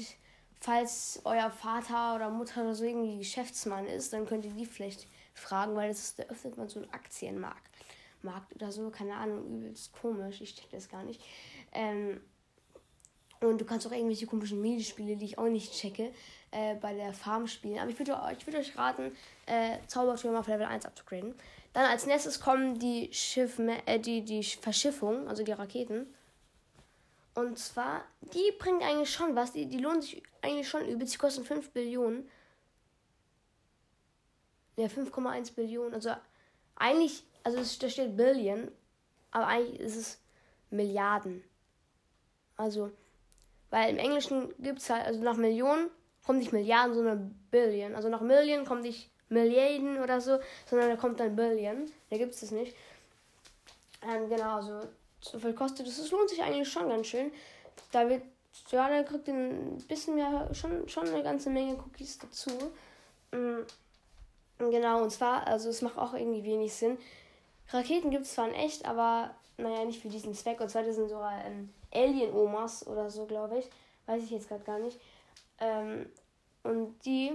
falls 0.60 1.22
euer 1.25 1.52
Vater 1.52 2.16
oder 2.16 2.30
Mutter 2.30 2.62
oder 2.62 2.75
so 2.75 2.84
irgendwie 2.84 3.20
Geschäftsmann 3.20 3.86
ist, 3.88 4.12
dann 4.14 4.25
könnt 4.25 4.46
ihr 4.46 4.52
die 4.52 4.66
vielleicht 4.66 5.08
fragen, 5.34 5.75
weil 5.75 5.90
das 5.90 6.00
ist, 6.00 6.20
da 6.20 6.24
öffnet 6.24 6.58
man 6.58 6.68
so 6.70 6.80
einen 6.82 6.92
Aktienmarkt. 6.92 7.70
Markt 8.24 8.56
oder 8.56 8.72
so, 8.72 8.90
keine 8.90 9.16
Ahnung, 9.16 9.46
übelst 9.46 9.94
komisch, 9.94 10.42
ich 10.42 10.56
check 10.56 10.70
das 10.72 10.90
gar 10.90 11.04
nicht. 11.04 11.22
Ähm, 11.72 12.20
und 13.48 13.60
du 13.60 13.66
kannst 13.66 13.86
auch 13.88 13.92
irgendwelche 13.92 14.28
komischen 14.28 14.62
Minispiele, 14.62 15.16
die 15.16 15.25
ich 15.25 15.38
auch 15.38 15.48
nicht 15.48 15.74
checke, 15.74 16.12
äh, 16.52 16.75
bei 16.75 16.94
der 16.94 17.14
Farm 17.14 17.48
spielen. 17.48 17.80
Aber 17.80 17.90
ich 17.90 18.00
würde 18.00 18.18
ich 18.38 18.48
würd 18.48 18.58
euch 18.58 18.78
raten, 18.78 19.16
äh, 19.46 19.78
Zaubertürme 19.88 20.40
auf 20.40 20.48
Level 20.48 20.66
1 20.66 20.86
abzugraden. 20.86 21.36
Dann 21.74 21.86
als 21.86 22.06
nächstes 22.06 22.40
kommen 22.40 22.80
die 22.80 23.10
Schiff, 23.12 23.60
äh, 23.60 24.00
die, 24.00 24.22
die 24.22 24.44
Verschiffung, 24.44 25.28
also 25.28 25.44
die 25.44 25.52
Raketen. 25.52 26.08
Und 27.34 27.60
zwar, 27.60 28.06
die 28.22 28.54
bringen 28.58 28.82
eigentlich 28.82 29.12
schon 29.12 29.36
was. 29.36 29.52
Die, 29.52 29.66
die 29.66 29.80
lohnen 29.80 30.02
sich 30.02 30.24
eigentlich 30.42 30.70
schon 30.70 30.88
übelst. 30.88 31.14
Die 31.14 31.18
kosten 31.18 31.44
5 31.44 31.72
Billionen. 31.72 32.30
Ja, 34.78 34.88
5,1 34.88 35.54
Billionen. 35.54 35.94
Also 35.94 36.12
eigentlich, 36.75 37.24
also 37.44 37.60
es, 37.60 37.78
da 37.78 37.90
steht 37.90 38.16
Billion, 38.16 38.72
aber 39.32 39.48
eigentlich 39.48 39.80
ist 39.82 39.96
es 39.98 40.20
Milliarden. 40.70 41.44
Also, 42.56 42.92
weil 43.75 43.89
im 43.89 43.98
Englischen 43.98 44.53
gibt 44.60 44.79
es 44.79 44.89
halt, 44.89 45.05
also 45.05 45.22
nach 45.22 45.36
Millionen 45.36 45.89
kommt 46.25 46.39
nicht 46.39 46.53
Milliarden, 46.53 46.96
sondern 46.96 47.38
Billion. 47.51 47.94
Also 47.94 48.08
nach 48.08 48.22
Million 48.22 48.63
kommt 48.63 48.84
nicht 48.84 49.12
Milliarden 49.27 50.01
oder 50.01 50.22
so, 50.22 50.39
sondern 50.65 50.91
da 50.91 50.96
kommt 50.96 51.20
dann 51.20 51.36
Billion. 51.36 51.91
Da 52.10 52.15
gibt 52.15 52.34
es 52.34 52.39
das 52.39 52.51
nicht. 52.51 52.74
Ähm, 54.01 54.29
genau, 54.29 54.62
so, 54.62 54.79
so 55.20 55.39
viel 55.39 55.51
kostet 55.51 55.88
es. 55.88 55.98
Das 55.98 56.10
lohnt 56.10 56.29
sich 56.29 56.41
eigentlich 56.41 56.72
schon 56.72 56.88
ganz 56.88 57.08
schön. 57.08 57.34
Da 57.91 58.08
wird, 58.08 58.24
ja, 58.70 58.88
da 58.88 59.03
kriegt 59.03 59.27
ein 59.27 59.84
bisschen 59.89 60.15
mehr, 60.15 60.50
schon, 60.53 60.88
schon 60.88 61.10
eine 61.10 61.22
ganze 61.22 61.50
Menge 61.50 61.75
Cookies 61.75 62.17
dazu. 62.17 62.51
Mhm. 63.34 63.65
Genau, 64.58 65.03
und 65.03 65.12
zwar, 65.12 65.46
also 65.48 65.67
es 65.67 65.82
macht 65.82 65.98
auch 65.98 66.13
irgendwie 66.13 66.46
wenig 66.46 66.74
Sinn. 66.74 66.98
Raketen 67.72 68.10
gibt 68.10 68.24
es 68.24 68.36
zwar 68.36 68.48
in 68.48 68.53
echt, 68.53 68.86
aber 68.86 69.36
naja, 69.58 69.84
nicht 69.84 70.01
für 70.01 70.08
diesen 70.08 70.34
Zweck. 70.34 70.62
Und 70.62 70.70
zwar, 70.70 70.84
das 70.84 70.96
sind 70.96 71.10
sogar 71.10 71.44
ähm, 71.44 71.74
Alien-Omas 71.96 72.86
oder 72.88 73.10
so, 73.10 73.25
glaube 73.25 73.60
ich. 73.60 73.70
Weiß 74.06 74.24
ich 74.24 74.32
jetzt 74.32 74.48
gerade 74.48 74.64
gar 74.64 74.80
nicht. 74.80 75.00
Ähm, 75.60 76.08
und 76.64 76.98
die 77.06 77.32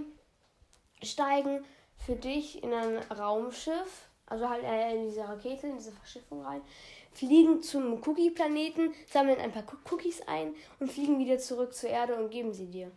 steigen 1.02 1.64
für 1.96 2.16
dich 2.16 2.62
in 2.62 2.72
ein 2.72 2.98
Raumschiff, 2.98 4.08
also 4.26 4.48
halt 4.48 4.64
äh, 4.64 4.94
in 4.94 5.06
diese 5.06 5.26
Rakete, 5.26 5.66
in 5.66 5.78
diese 5.78 5.92
Verschiffung 5.92 6.42
rein, 6.44 6.62
fliegen 7.12 7.62
zum 7.62 7.94
Cookie-Planeten, 8.06 8.94
sammeln 9.06 9.40
ein 9.40 9.52
paar 9.52 9.64
Cookies 9.90 10.22
ein 10.26 10.54
und 10.78 10.90
fliegen 10.90 11.18
wieder 11.18 11.38
zurück 11.38 11.74
zur 11.74 11.90
Erde 11.90 12.16
und 12.16 12.30
geben 12.30 12.52
sie 12.52 12.66
dir. 12.66 12.90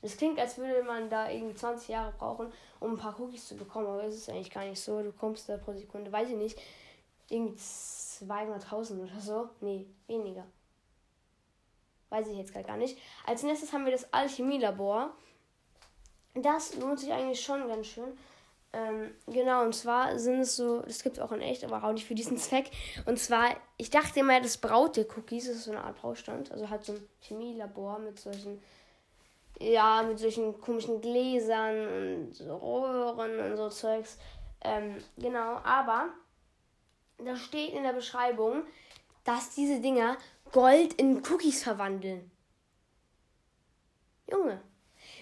Das 0.00 0.16
klingt, 0.16 0.38
als 0.38 0.58
würde 0.58 0.82
man 0.84 1.10
da 1.10 1.28
irgendwie 1.30 1.54
20 1.54 1.88
Jahre 1.88 2.12
brauchen, 2.16 2.52
um 2.80 2.92
ein 2.92 2.98
paar 2.98 3.18
Cookies 3.20 3.48
zu 3.48 3.56
bekommen, 3.56 3.86
aber 3.86 4.04
es 4.04 4.14
ist 4.14 4.30
eigentlich 4.30 4.50
gar 4.50 4.64
nicht 4.64 4.80
so. 4.80 5.02
Du 5.02 5.12
kommst 5.12 5.48
da 5.48 5.56
pro 5.56 5.72
Sekunde, 5.72 6.12
weiß 6.12 6.30
ich 6.30 6.36
nicht, 6.36 6.58
irgendwie 7.28 7.58
200.000 7.58 9.02
oder 9.02 9.20
so. 9.20 9.48
Nee, 9.60 9.86
weniger. 10.06 10.46
Weiß 12.10 12.28
ich 12.28 12.38
jetzt 12.38 12.54
gar 12.54 12.76
nicht. 12.76 12.98
Als 13.26 13.42
nächstes 13.42 13.72
haben 13.72 13.84
wir 13.84 13.92
das 13.92 14.12
Alchemielabor. 14.12 15.14
Das 16.34 16.74
lohnt 16.76 17.00
sich 17.00 17.12
eigentlich 17.12 17.40
schon 17.40 17.68
ganz 17.68 17.86
schön. 17.86 18.16
Ähm, 18.72 19.14
genau, 19.26 19.64
und 19.64 19.74
zwar 19.74 20.18
sind 20.18 20.40
es 20.40 20.56
so, 20.56 20.82
das 20.82 21.02
gibt 21.02 21.16
es 21.16 21.22
auch 21.22 21.32
in 21.32 21.40
echt, 21.40 21.64
aber 21.64 21.82
auch 21.82 21.92
nicht 21.92 22.06
für 22.06 22.14
diesen 22.14 22.36
Zweck. 22.38 22.70
Und 23.06 23.18
zwar, 23.18 23.56
ich 23.76 23.90
dachte 23.90 24.20
immer, 24.20 24.40
das 24.40 24.58
braut 24.58 24.96
dir 24.96 25.06
Cookies, 25.16 25.46
das 25.46 25.56
ist 25.56 25.64
so 25.64 25.72
eine 25.72 25.82
Art 25.82 26.00
Braustand. 26.00 26.52
Also 26.52 26.68
halt 26.68 26.84
so 26.84 26.92
ein 26.92 27.08
Chemielabor 27.20 27.98
mit 27.98 28.18
solchen, 28.18 28.62
ja, 29.58 30.02
mit 30.02 30.18
solchen 30.18 30.60
komischen 30.60 31.00
Gläsern 31.00 31.88
und 31.88 32.34
so 32.34 32.56
Röhren 32.56 33.40
und 33.40 33.56
so 33.56 33.68
Zeugs. 33.70 34.18
Ähm, 34.60 34.96
genau, 35.16 35.60
aber 35.64 36.10
da 37.18 37.36
steht 37.36 37.72
in 37.72 37.84
der 37.84 37.92
Beschreibung, 37.92 38.64
dass 39.24 39.50
diese 39.54 39.80
Dinger 39.80 40.16
Gold 40.52 40.94
in 40.94 41.18
Cookies 41.18 41.62
verwandeln. 41.62 42.30
Junge, 44.30 44.60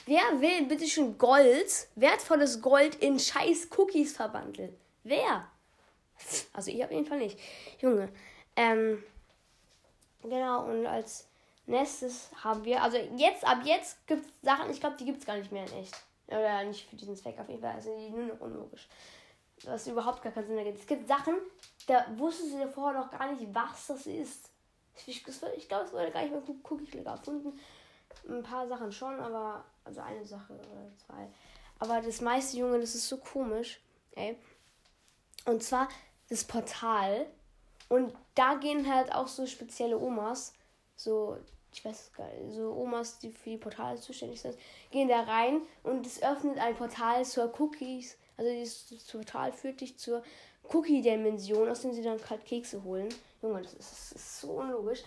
wer 0.07 0.41
will 0.41 0.67
bitte 0.67 0.87
schon 0.87 1.17
Gold, 1.19 1.89
wertvolles 1.95 2.61
Gold 2.61 2.97
in 2.97 3.19
scheiß 3.19 3.69
Cookies 3.77 4.17
verwandeln? 4.17 4.77
Wer? 5.05 5.47
Also 6.53 6.71
ich 6.71 6.83
auf 6.83 6.91
jeden 6.91 7.07
Fall 7.07 7.19
nicht. 7.19 7.39
Junge, 7.79 8.09
ähm, 8.57 9.03
genau, 10.23 10.65
und 10.65 10.87
als 10.87 11.29
nächstes 11.67 12.31
haben 12.43 12.65
wir, 12.65 12.83
also 12.83 12.97
jetzt, 13.17 13.47
ab 13.47 13.59
jetzt 13.65 14.07
gibt 14.07 14.25
es 14.25 14.33
Sachen, 14.43 14.71
ich 14.71 14.81
glaube, 14.81 14.97
die 14.97 15.05
gibt 15.05 15.19
es 15.19 15.27
gar 15.27 15.37
nicht 15.37 15.53
mehr 15.53 15.67
in 15.67 15.73
echt. 15.81 15.95
Oder 16.29 16.65
nicht 16.65 16.89
für 16.89 16.97
diesen 16.97 17.17
Zweck 17.17 17.39
auf 17.39 17.49
jeden 17.49 17.61
Fall, 17.61 17.75
also 17.75 17.97
die 17.97 18.11
nur 18.11 18.27
noch 18.27 18.41
unlogisch 18.41 18.89
was 19.65 19.87
überhaupt 19.87 20.23
gar 20.23 20.33
keinen 20.33 20.47
Sinn 20.47 20.59
ergibt. 20.59 20.81
Es 20.81 20.87
gibt 20.87 21.09
Sachen, 21.09 21.35
da 21.87 22.07
wusstest 22.17 22.53
du 22.53 22.59
dir 22.59 22.69
vorher 22.69 23.01
noch 23.01 23.11
gar 23.11 23.33
nicht, 23.33 23.47
was 23.55 23.87
das 23.87 24.07
ist. 24.07 24.51
Ich, 25.07 25.23
glaube, 25.23 25.85
es 25.85 25.93
wurde 25.93 26.11
gar 26.11 26.23
nicht 26.23 26.33
mehr 26.33 26.43
Cookie 26.71 26.85
Clicker 26.85 27.11
erfunden. 27.11 27.59
Ein 28.29 28.43
paar 28.43 28.67
Sachen 28.67 28.91
schon, 28.91 29.19
aber 29.21 29.65
also 29.85 30.01
eine 30.01 30.25
Sache 30.25 30.55
oder 30.55 30.91
zwei. 31.07 31.29
Aber 31.79 32.01
das 32.01 32.21
meiste, 32.21 32.57
Junge, 32.57 32.81
das 32.81 32.95
ist 32.95 33.09
so 33.09 33.19
komisch. 33.19 33.81
Ey. 34.15 34.37
Und 35.45 35.63
zwar 35.63 35.89
das 36.29 36.45
Portal. 36.45 37.27
Und 37.89 38.15
da 38.35 38.55
gehen 38.55 38.93
halt 38.93 39.13
auch 39.13 39.29
so 39.29 39.47
spezielle 39.47 39.99
Omas, 39.99 40.55
so, 40.97 41.37
ich 41.73 41.85
weiß 41.85 42.01
es 42.09 42.13
gar 42.13 42.27
nicht, 42.33 42.55
so 42.55 42.73
Omas, 42.73 43.19
die 43.21 43.31
für 43.31 43.51
die 43.51 43.59
Portale 43.59 44.01
zuständig 44.01 44.41
sind, 44.41 44.57
gehen 44.91 45.09
da 45.09 45.21
rein 45.21 45.61
und 45.85 46.05
es 46.05 46.21
öffnet 46.21 46.59
ein 46.59 46.75
Portal 46.75 47.25
zur 47.25 47.53
Cookies 47.61 48.17
also 48.37 48.51
dieses 48.51 49.05
Portal 49.05 49.53
führt 49.53 49.81
dich 49.81 49.99
zur 49.99 50.23
Cookie-Dimension, 50.73 51.69
aus 51.69 51.83
dem 51.83 51.93
sie 51.93 52.03
dann 52.03 52.21
kalt 52.21 52.45
Kekse 52.45 52.83
holen. 52.85 53.09
Junge, 53.47 53.63
das 53.63 53.75
ist, 53.75 53.93
das 53.93 54.13
ist 54.13 54.41
so 54.41 54.49
unlogisch. 54.49 55.03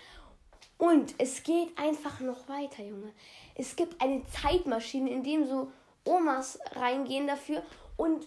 Und 0.77 1.13
es 1.17 1.43
geht 1.43 1.77
einfach 1.77 2.21
noch 2.21 2.47
weiter, 2.47 2.83
Junge. 2.83 3.11
Es 3.55 3.75
gibt 3.75 4.01
eine 4.01 4.23
Zeitmaschine, 4.27 5.09
in 5.09 5.23
dem 5.23 5.45
so 5.45 5.71
Omas 6.05 6.57
reingehen 6.71 7.27
dafür 7.27 7.63
und 7.97 8.25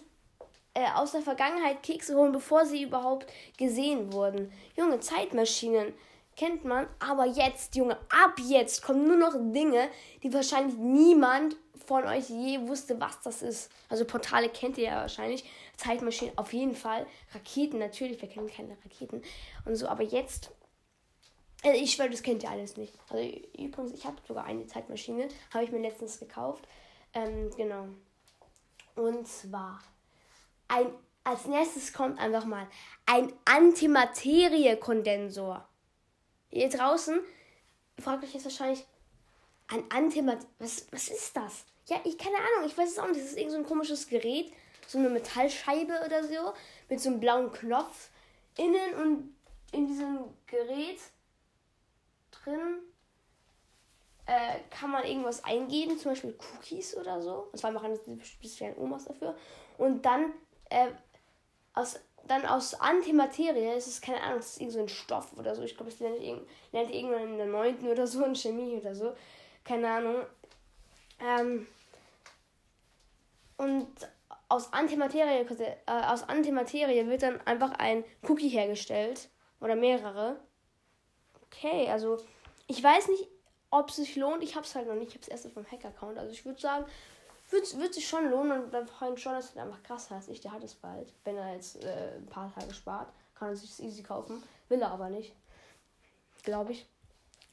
äh, 0.75 0.85
aus 0.95 1.13
der 1.13 1.21
Vergangenheit 1.21 1.81
Kekse 1.81 2.15
holen, 2.15 2.31
bevor 2.31 2.65
sie 2.65 2.83
überhaupt 2.83 3.25
gesehen 3.57 4.13
wurden. 4.13 4.51
Junge, 4.77 4.99
Zeitmaschinen 4.99 5.93
kennt 6.35 6.63
man, 6.63 6.87
aber 6.99 7.25
jetzt, 7.25 7.75
Junge, 7.75 7.97
ab 8.09 8.35
jetzt 8.37 8.83
kommen 8.83 9.07
nur 9.07 9.17
noch 9.17 9.33
Dinge, 9.33 9.89
die 10.21 10.33
wahrscheinlich 10.33 10.75
niemand 10.77 11.55
von 11.85 12.05
euch 12.05 12.29
je 12.29 12.67
wusste, 12.67 12.99
was 12.99 13.19
das 13.21 13.41
ist. 13.41 13.71
Also 13.89 14.05
Portale 14.05 14.49
kennt 14.49 14.77
ihr 14.77 14.85
ja 14.85 15.01
wahrscheinlich. 15.01 15.43
Zeitmaschinen 15.83 16.37
auf 16.37 16.53
jeden 16.53 16.75
Fall. 16.75 17.07
Raketen 17.33 17.79
natürlich, 17.79 18.21
wir 18.21 18.29
kennen 18.29 18.49
keine 18.49 18.77
Raketen 18.83 19.23
und 19.65 19.75
so. 19.75 19.87
Aber 19.87 20.03
jetzt, 20.03 20.51
also 21.63 21.81
ich 21.81 21.93
schwöre, 21.93 22.09
das 22.09 22.23
kennt 22.23 22.43
ihr 22.43 22.49
alles 22.49 22.75
nicht. 22.77 22.93
Also 23.09 23.23
übrigens, 23.57 23.93
ich 23.93 24.05
habe 24.05 24.17
sogar 24.27 24.43
eine 24.45 24.67
Zeitmaschine, 24.67 25.29
habe 25.53 25.63
ich 25.63 25.71
mir 25.71 25.81
letztens 25.81 26.19
gekauft. 26.19 26.67
Ähm, 27.13 27.49
genau. 27.55 27.87
Und 28.95 29.27
zwar 29.27 29.81
ein, 30.67 30.87
als 31.23 31.45
nächstes 31.45 31.93
kommt 31.93 32.19
einfach 32.19 32.45
mal 32.45 32.67
ein 33.05 33.31
Antimaterie-Kondensor. 33.45 35.67
Hier 36.49 36.69
draußen 36.69 37.19
fragt 37.99 38.23
euch 38.23 38.33
jetzt 38.33 38.45
wahrscheinlich, 38.45 38.85
ein 39.67 39.83
Antimat. 39.91 40.39
Was, 40.59 40.87
was 40.91 41.09
ist 41.09 41.35
das? 41.35 41.65
Ja, 41.87 41.99
ich 42.03 42.17
keine 42.17 42.37
Ahnung, 42.37 42.67
ich 42.67 42.77
weiß 42.77 42.91
es 42.91 42.99
auch 42.99 43.07
nicht. 43.07 43.19
Das 43.19 43.27
ist 43.27 43.37
irgend 43.37 43.51
so 43.51 43.57
ein 43.57 43.65
komisches 43.65 44.07
Gerät, 44.07 44.53
so 44.87 44.97
eine 44.97 45.09
Metallscheibe 45.09 45.93
oder 46.05 46.23
so, 46.23 46.53
mit 46.89 46.99
so 46.99 47.09
einem 47.09 47.19
blauen 47.19 47.51
Knopf 47.51 48.09
innen 48.57 48.93
und 49.01 49.35
in 49.71 49.87
diesem 49.87 50.19
Gerät 50.47 50.99
drin 52.31 52.79
äh, 54.25 54.59
kann 54.69 54.91
man 54.91 55.03
irgendwas 55.03 55.43
eingeben, 55.43 55.97
zum 55.97 56.11
Beispiel 56.11 56.37
Cookies 56.53 56.95
oder 56.95 57.21
so. 57.21 57.49
Und 57.51 57.57
zwar 57.57 57.71
machen 57.71 57.97
das 58.05 58.27
speziellen 58.27 58.77
Omas 58.77 59.05
dafür. 59.05 59.35
Und 59.77 60.03
dann 60.03 60.33
äh, 60.69 60.89
aus 61.73 61.99
dann 62.27 62.45
aus 62.45 62.73
Antimaterie, 62.75 63.73
es 63.75 63.87
ist 63.87 64.01
keine 64.01 64.21
Ahnung, 64.21 64.39
es 64.39 64.51
ist 64.51 64.61
irgend 64.61 64.73
so 64.73 64.79
ein 64.79 64.89
Stoff 64.89 65.33
oder 65.37 65.55
so. 65.55 65.63
Ich 65.63 65.75
glaube, 65.75 65.91
das 65.91 65.99
lernt, 65.99 66.19
lernt 66.71 66.93
irgendwann 66.93 67.33
in 67.33 67.37
der 67.37 67.47
9. 67.47 67.87
oder 67.89 68.07
so 68.07 68.23
in 68.23 68.35
Chemie 68.35 68.77
oder 68.77 68.95
so. 68.95 69.13
Keine 69.63 69.89
Ahnung. 69.89 70.25
Ähm, 71.19 71.67
und 73.57 73.89
aus 74.53 74.71
Antimaterie, 74.71 75.47
äh, 75.57 75.75
aus 75.87 76.29
Antimaterie 76.29 77.07
wird 77.07 77.23
dann 77.23 77.41
einfach 77.41 77.71
ein 77.79 78.03
Cookie 78.27 78.49
hergestellt. 78.49 79.29
Oder 79.59 79.75
mehrere. 79.75 80.39
Okay, 81.45 81.89
also 81.89 82.17
ich 82.67 82.83
weiß 82.83 83.07
nicht, 83.07 83.27
ob 83.71 83.89
es 83.89 83.95
sich 83.95 84.15
lohnt. 84.15 84.43
Ich 84.43 84.55
habe 84.55 84.65
es 84.65 84.75
halt 84.75 84.87
noch 84.87 84.95
nicht. 84.95 85.07
Ich 85.07 85.15
habe 85.15 85.23
es 85.23 85.27
erst 85.29 85.45
auf 85.47 85.55
meinem 85.55 85.71
Hack-Account. 85.71 86.19
Also 86.19 86.31
ich 86.33 86.45
würde 86.45 86.59
sagen, 86.59 86.85
wird, 87.49 87.93
sich 87.93 88.07
schon 88.07 88.29
lohnen. 88.29 88.63
Und 88.63 88.71
beim 88.71 88.85
Freund 88.85 89.19
schon 89.19 89.35
ist 89.37 89.55
halt 89.55 89.65
einfach 89.65 89.81
krass 89.81 90.11
als 90.11 90.27
ich. 90.27 90.41
Der 90.41 90.51
hat 90.51 90.63
es 90.63 90.75
bald. 90.75 91.11
Wenn 91.23 91.37
er 91.37 91.55
jetzt 91.55 91.83
äh, 91.83 92.17
ein 92.17 92.27
paar 92.27 92.53
Tage 92.53 92.73
spart, 92.73 93.11
kann 93.33 93.49
er 93.49 93.55
sich 93.55 93.69
das 93.69 93.79
easy 93.79 94.03
kaufen. 94.03 94.43
Will 94.69 94.81
er 94.81 94.91
aber 94.91 95.09
nicht. 95.09 95.33
Glaube 96.43 96.73
ich. 96.73 96.85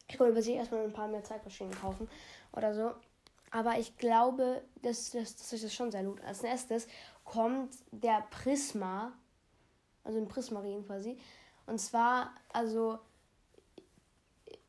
Ich 0.08 0.18
wollte 0.18 0.32
über 0.32 0.42
sich 0.42 0.56
erstmal 0.56 0.82
ein 0.82 0.92
paar 0.92 1.08
mehr 1.08 1.24
Zeitmaschinen 1.24 1.72
kaufen 1.80 2.10
oder 2.52 2.74
so. 2.74 2.92
Aber 3.50 3.78
ich 3.78 3.96
glaube, 3.96 4.62
dass, 4.82 5.10
dass, 5.10 5.36
dass 5.36 5.50
sich 5.50 5.62
das 5.62 5.74
schon 5.74 5.90
sehr 5.90 6.02
lohnt. 6.02 6.22
Als 6.22 6.42
nächstes 6.42 6.86
kommt 7.24 7.74
der 7.90 8.26
Prisma. 8.30 9.12
Also 10.04 10.18
ein 10.18 10.28
Prismarin 10.28 10.86
quasi. 10.86 11.18
Und 11.66 11.78
zwar, 11.78 12.32
also 12.52 12.98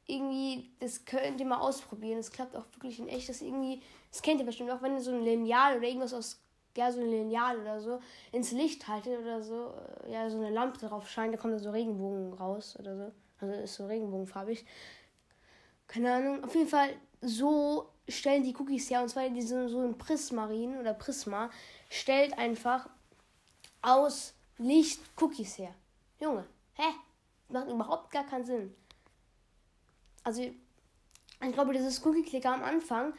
irgendwie, 0.07 0.71
das 0.79 1.05
könnt 1.05 1.39
ihr 1.39 1.45
mal 1.45 1.59
ausprobieren. 1.59 2.17
Das 2.17 2.31
klappt 2.31 2.55
auch 2.55 2.65
wirklich 2.73 2.99
in 2.99 3.07
echt. 3.07 3.29
Das 3.29 3.41
irgendwie, 3.41 3.81
das 4.11 4.21
kennt 4.21 4.39
ihr 4.39 4.45
bestimmt 4.45 4.71
auch, 4.71 4.81
wenn 4.81 4.95
ihr 4.95 5.01
so 5.01 5.11
ein 5.11 5.23
Lineal 5.23 5.77
oder 5.77 5.87
irgendwas 5.87 6.13
aus, 6.13 6.41
ja, 6.75 6.91
so 6.91 6.99
ein 6.99 7.09
Lineal 7.09 7.59
oder 7.59 7.79
so, 7.79 7.99
ins 8.31 8.51
Licht 8.51 8.87
haltet 8.87 9.19
oder 9.19 9.41
so, 9.41 9.73
äh, 10.05 10.11
ja, 10.11 10.29
so 10.29 10.37
eine 10.37 10.49
Lampe 10.49 10.85
drauf 10.85 11.09
scheint, 11.09 11.33
da 11.33 11.37
kommt 11.37 11.53
da 11.53 11.59
so 11.59 11.71
Regenbogen 11.71 12.33
raus 12.33 12.75
oder 12.79 12.97
so. 12.97 13.11
Also 13.39 13.53
ist 13.53 13.75
so 13.75 13.85
regenbogenfarbig. 13.87 14.65
Keine 15.87 16.13
Ahnung. 16.13 16.43
Auf 16.43 16.53
jeden 16.55 16.67
Fall, 16.67 16.89
so 17.21 17.90
stellen 18.09 18.43
die 18.43 18.55
Cookies 18.55 18.89
her. 18.89 19.01
Und 19.01 19.09
zwar 19.09 19.29
diese, 19.29 19.69
so 19.69 19.79
ein 19.79 19.97
Prismarin 19.97 20.77
oder 20.77 20.93
Prisma 20.93 21.49
stellt 21.89 22.37
einfach 22.37 22.89
aus 23.81 24.33
Licht 24.57 25.01
Cookies 25.19 25.57
her. 25.57 25.73
Junge, 26.19 26.45
hä? 26.75 26.83
Macht 27.49 27.67
überhaupt 27.67 28.11
gar 28.11 28.25
keinen 28.25 28.45
Sinn 28.45 28.75
also 30.23 30.41
ich 30.43 31.53
glaube, 31.53 31.73
dieses 31.73 32.05
Cookie-Clicker 32.05 32.53
am 32.53 32.63
Anfang 32.63 33.13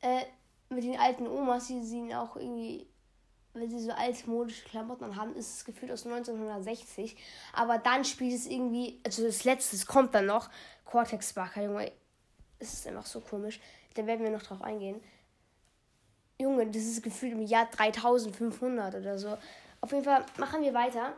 äh, 0.00 0.24
mit 0.68 0.84
den 0.84 0.98
alten 0.98 1.26
Omas, 1.26 1.68
die 1.68 1.84
sehen 1.84 2.12
auch 2.12 2.36
irgendwie, 2.36 2.86
wenn 3.54 3.70
sie 3.70 3.78
so 3.78 3.92
altmodische 3.92 4.64
Klamotten 4.64 5.14
haben, 5.14 5.34
ist 5.36 5.56
es 5.56 5.64
gefühlt 5.64 5.92
aus 5.92 6.04
1960. 6.04 7.16
Aber 7.52 7.78
dann 7.78 8.04
spielt 8.04 8.34
es 8.34 8.46
irgendwie, 8.46 9.00
also 9.04 9.24
das 9.24 9.44
letzte 9.44 9.76
das 9.76 9.86
kommt 9.86 10.14
dann 10.14 10.26
noch, 10.26 10.50
Cortex 10.84 11.30
Sparker, 11.30 11.64
Junge. 11.64 11.92
Es 12.62 12.74
ist 12.74 12.86
einfach 12.86 13.06
so 13.06 13.20
komisch. 13.20 13.60
Da 13.94 14.06
werden 14.06 14.22
wir 14.22 14.30
noch 14.30 14.44
drauf 14.44 14.62
eingehen. 14.62 15.02
Junge, 16.38 16.66
das 16.66 16.82
ist 16.82 17.02
gefühlt 17.02 17.32
im 17.32 17.42
Jahr 17.42 17.66
3500 17.66 18.94
oder 18.94 19.18
so. 19.18 19.36
Auf 19.80 19.90
jeden 19.90 20.04
Fall 20.04 20.24
machen 20.38 20.62
wir 20.62 20.72
weiter. 20.72 21.12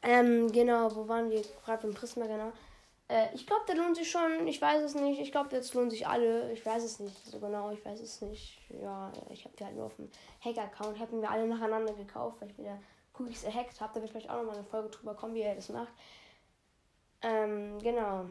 Ähm, 0.00 0.50
genau, 0.52 0.94
wo 0.94 1.08
waren 1.08 1.28
wir? 1.28 1.42
Gerade 1.64 1.82
beim 1.82 1.94
Prisma, 1.94 2.26
genau. 2.26 2.52
Äh, 3.08 3.34
ich 3.34 3.46
glaube, 3.48 3.64
der 3.66 3.74
lohnt 3.74 3.96
sich 3.96 4.08
schon. 4.08 4.46
Ich 4.46 4.62
weiß 4.62 4.82
es 4.82 4.94
nicht. 4.94 5.20
Ich 5.20 5.32
glaube, 5.32 5.54
jetzt 5.56 5.74
lohnen 5.74 5.90
sich 5.90 6.06
alle. 6.06 6.52
Ich 6.52 6.64
weiß 6.64 6.84
es 6.84 7.00
nicht 7.00 7.26
so 7.26 7.40
genau. 7.40 7.72
Ich 7.72 7.84
weiß 7.84 8.00
es 8.00 8.20
nicht. 8.20 8.60
Ja, 8.70 9.12
ich 9.30 9.44
habe 9.44 9.56
die 9.56 9.64
halt 9.64 9.74
nur 9.74 9.86
auf 9.86 9.96
dem 9.96 10.08
Hack-Account. 10.44 11.00
Hätten 11.00 11.20
wir 11.20 11.30
alle 11.32 11.48
nacheinander 11.48 11.94
gekauft, 11.94 12.40
weil 12.40 12.50
ich 12.50 12.58
wieder 12.58 12.78
Cookies 13.18 13.42
erhackt 13.42 13.80
habe. 13.80 13.94
Da 13.94 14.00
wird 14.00 14.10
vielleicht 14.10 14.30
auch 14.30 14.36
nochmal 14.36 14.54
eine 14.54 14.64
Folge 14.64 14.90
drüber 14.90 15.14
kommen, 15.14 15.34
wie 15.34 15.42
er 15.42 15.56
das 15.56 15.68
macht. 15.68 15.92
Ähm, 17.22 17.80
genau. 17.82 18.26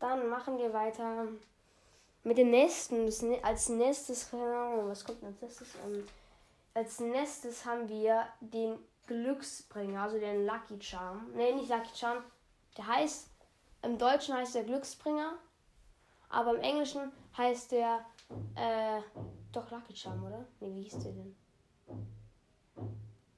Dann 0.00 0.28
machen 0.28 0.58
wir 0.58 0.72
weiter 0.72 1.28
mit 2.22 2.38
dem 2.38 2.50
nächsten. 2.50 3.06
Als 3.42 3.68
nächstes, 3.68 4.32
was 4.32 5.04
kommt 5.04 5.22
als 5.24 5.40
nächstes? 5.40 5.68
Ähm, 5.84 6.06
als 6.74 7.00
nächstes 7.00 7.64
haben 7.64 7.88
wir 7.88 8.26
den 8.40 8.78
Glücksbringer, 9.06 10.02
also 10.02 10.18
den 10.18 10.46
Lucky 10.46 10.80
Charm. 10.80 11.32
Ne, 11.34 11.54
nicht 11.54 11.68
Lucky 11.68 11.94
Charm, 11.94 12.24
der 12.76 12.86
heißt, 12.86 13.28
im 13.82 13.98
Deutschen 13.98 14.34
heißt 14.34 14.54
der 14.54 14.64
Glücksbringer, 14.64 15.34
aber 16.30 16.54
im 16.54 16.60
Englischen 16.60 17.12
heißt 17.36 17.72
der, 17.72 18.04
äh, 18.56 19.00
doch 19.52 19.70
Lucky 19.70 19.94
Charm, 19.94 20.24
oder? 20.24 20.44
Ne, 20.60 20.74
wie 20.74 20.82
hieß 20.82 20.98
der 21.00 21.12
denn? 21.12 21.36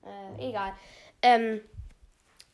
Äh, 0.05 0.49
egal. 0.49 0.73
Ähm, 1.21 1.61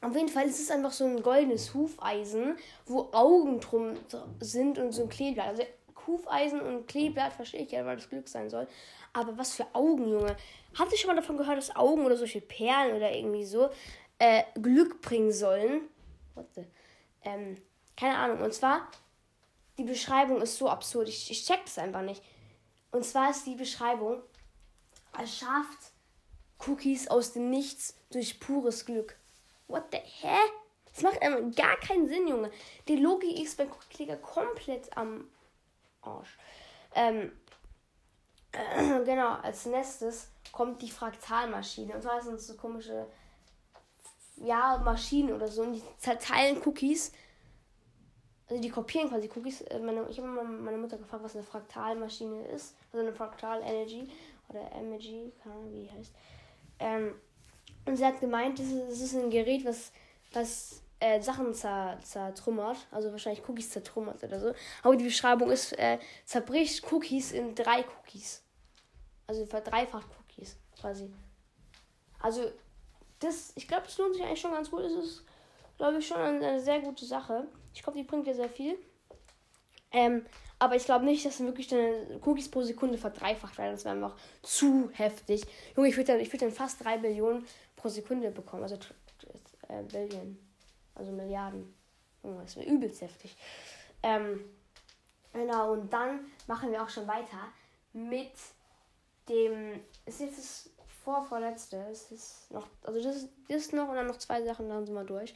auf 0.02 0.14
jeden 0.14 0.28
Fall 0.28 0.46
ist 0.46 0.60
es 0.60 0.70
einfach 0.70 0.92
so 0.92 1.04
ein 1.04 1.22
goldenes 1.22 1.74
Hufeisen, 1.74 2.56
wo 2.86 3.08
Augen 3.12 3.60
drum 3.60 3.94
sind 4.40 4.78
und 4.78 4.92
so 4.92 5.02
ein 5.02 5.08
Kleeblatt. 5.08 5.48
Also 5.48 5.62
Hufeisen 6.06 6.60
und 6.60 6.88
Kleeblatt 6.88 7.32
verstehe 7.32 7.62
ich 7.62 7.70
ja, 7.70 7.86
weil 7.86 7.96
das 7.96 8.08
Glück 8.08 8.28
sein 8.28 8.50
soll. 8.50 8.66
Aber 9.12 9.38
was 9.38 9.54
für 9.54 9.66
Augen, 9.74 10.08
Junge. 10.08 10.36
Habt 10.76 10.90
ihr 10.90 10.98
schon 10.98 11.08
mal 11.08 11.16
davon 11.16 11.36
gehört, 11.36 11.58
dass 11.58 11.76
Augen 11.76 12.04
oder 12.04 12.16
solche 12.16 12.40
Perlen 12.40 12.96
oder 12.96 13.14
irgendwie 13.14 13.44
so 13.44 13.70
äh, 14.18 14.42
Glück 14.60 15.00
bringen 15.00 15.32
sollen? 15.32 15.82
What 16.34 16.46
the? 16.54 16.64
Ähm, 17.24 17.56
keine 17.96 18.16
Ahnung. 18.16 18.40
Und 18.40 18.52
zwar, 18.54 18.88
die 19.78 19.84
Beschreibung 19.84 20.40
ist 20.40 20.56
so 20.56 20.68
absurd. 20.68 21.08
Ich, 21.08 21.30
ich 21.30 21.44
check 21.44 21.64
das 21.64 21.78
einfach 21.78 22.02
nicht. 22.02 22.22
Und 22.90 23.04
zwar 23.04 23.30
ist 23.30 23.46
die 23.46 23.54
Beschreibung, 23.54 24.20
erschafft 25.16 25.92
Cookies 26.66 27.08
aus 27.08 27.32
dem 27.32 27.50
Nichts 27.50 27.96
durch 28.10 28.40
pures 28.40 28.84
Glück. 28.84 29.16
What 29.72 29.84
the 29.90 29.98
hä? 29.98 30.36
Das 30.92 31.02
macht 31.02 31.22
einfach 31.22 31.40
gar 31.56 31.76
keinen 31.76 32.06
Sinn, 32.06 32.28
Junge. 32.28 32.50
Die 32.86 32.96
Logik 32.96 33.40
ist 33.40 33.56
bei 33.56 33.64
Cookie 33.64 33.88
Clicker 33.88 34.16
komplett 34.16 34.94
am 34.94 35.28
Arsch. 36.02 36.36
Ähm, 36.94 37.32
äh, 38.52 39.00
genau, 39.04 39.36
als 39.36 39.64
nächstes 39.64 40.30
kommt 40.52 40.82
die 40.82 40.90
Fraktalmaschine. 40.90 41.94
Und 41.94 42.02
zwar 42.02 42.20
sind 42.20 42.34
es 42.34 42.46
so 42.46 42.56
komische 42.56 43.06
ja, 44.36 44.76
Maschinen 44.84 45.32
oder 45.32 45.48
so 45.48 45.62
und 45.62 45.72
die 45.72 45.82
zerteilen 45.96 46.60
Cookies. 46.66 47.12
Also 48.48 48.60
die 48.60 48.68
kopieren 48.68 49.08
quasi 49.08 49.30
Cookies. 49.34 49.62
Äh, 49.62 49.78
meine, 49.78 50.06
ich 50.10 50.18
habe 50.18 50.28
meine 50.28 50.76
Mutter 50.76 50.98
gefragt, 50.98 51.24
was 51.24 51.34
eine 51.34 51.44
Fraktalmaschine 51.44 52.48
ist. 52.48 52.76
Also 52.92 53.06
eine 53.06 53.14
Fraktal 53.14 53.62
Energy 53.62 54.06
oder 54.50 54.70
Energy, 54.72 55.32
keine 55.42 55.54
Ahnung, 55.54 55.72
wie 55.72 55.84
die 55.84 55.90
heißt. 55.90 56.12
Ähm, 56.80 57.14
und 57.84 57.96
sie 57.96 58.04
hat 58.04 58.20
gemeint, 58.20 58.58
das 58.58 58.66
ist, 58.66 59.14
ein 59.14 59.30
Gerät, 59.30 59.64
was, 59.64 59.92
was 60.32 60.82
äh, 61.00 61.20
Sachen 61.20 61.52
zer, 61.52 61.98
zertrümmert. 62.02 62.76
Also 62.90 63.10
wahrscheinlich 63.10 63.46
Cookies 63.48 63.70
zertrümmert 63.70 64.22
oder 64.22 64.38
so. 64.38 64.54
Aber 64.82 64.96
die 64.96 65.04
Beschreibung 65.04 65.50
ist, 65.50 65.76
äh, 65.78 65.98
zerbricht 66.24 66.90
Cookies 66.92 67.32
in 67.32 67.54
drei 67.54 67.84
Cookies. 67.84 68.42
Also 69.26 69.44
verdreifacht 69.46 70.06
Cookies 70.20 70.56
quasi. 70.80 71.12
Also 72.20 72.52
das, 73.18 73.52
ich 73.56 73.66
glaube, 73.66 73.84
das 73.84 73.98
lohnt 73.98 74.14
sich 74.14 74.24
eigentlich 74.24 74.40
schon 74.40 74.52
ganz 74.52 74.70
gut. 74.70 74.82
Es 74.82 74.92
ist, 74.92 75.24
glaube 75.76 75.98
ich, 75.98 76.06
schon 76.06 76.18
eine, 76.18 76.46
eine, 76.46 76.60
sehr 76.60 76.80
gute 76.80 77.04
Sache. 77.04 77.48
Ich 77.74 77.82
glaube, 77.82 77.98
die 77.98 78.04
bringt 78.04 78.26
dir 78.26 78.34
sehr 78.34 78.48
viel. 78.48 78.78
Ähm, 79.90 80.24
aber 80.58 80.76
ich 80.76 80.84
glaube 80.84 81.04
nicht, 81.04 81.26
dass 81.26 81.40
wirklich 81.40 81.66
deine 81.66 82.20
Cookies 82.24 82.48
pro 82.48 82.62
Sekunde 82.62 82.96
verdreifacht 82.96 83.58
werden. 83.58 83.72
Das 83.72 83.84
wäre 83.84 83.96
einfach 83.96 84.16
zu 84.42 84.90
heftig. 84.92 85.42
Junge, 85.76 85.88
ich 85.88 85.96
würde 85.96 86.12
dann, 86.12 86.20
würd 86.20 86.42
dann 86.42 86.52
fast 86.52 86.84
3 86.84 86.98
Billionen 86.98 87.44
pro 87.82 87.88
Sekunde 87.88 88.30
bekommen. 88.30 88.62
Also 88.62 88.76
äh, 89.68 89.82
Billion. 89.82 90.38
Also 90.94 91.12
Milliarden. 91.12 91.74
Das 92.22 92.56
wäre 92.56 92.68
übelst 92.68 93.02
heftig. 93.02 93.36
Ähm, 94.02 94.44
genau, 95.32 95.72
und 95.72 95.92
dann 95.92 96.20
machen 96.46 96.70
wir 96.70 96.82
auch 96.82 96.88
schon 96.88 97.06
weiter 97.08 97.48
mit 97.92 98.32
dem. 99.28 99.80
Ist 100.06 100.20
jetzt 100.20 100.38
das 100.38 100.70
vorvorletzte. 101.04 101.84
Es 101.90 102.12
ist 102.12 102.50
noch, 102.52 102.68
also 102.84 103.02
das, 103.02 103.28
das 103.48 103.56
ist 103.56 103.72
noch 103.72 103.88
und 103.88 103.96
dann 103.96 104.06
noch 104.06 104.18
zwei 104.18 104.42
Sachen, 104.42 104.68
dann 104.68 104.86
sind 104.86 104.94
wir 104.94 105.04
durch. 105.04 105.34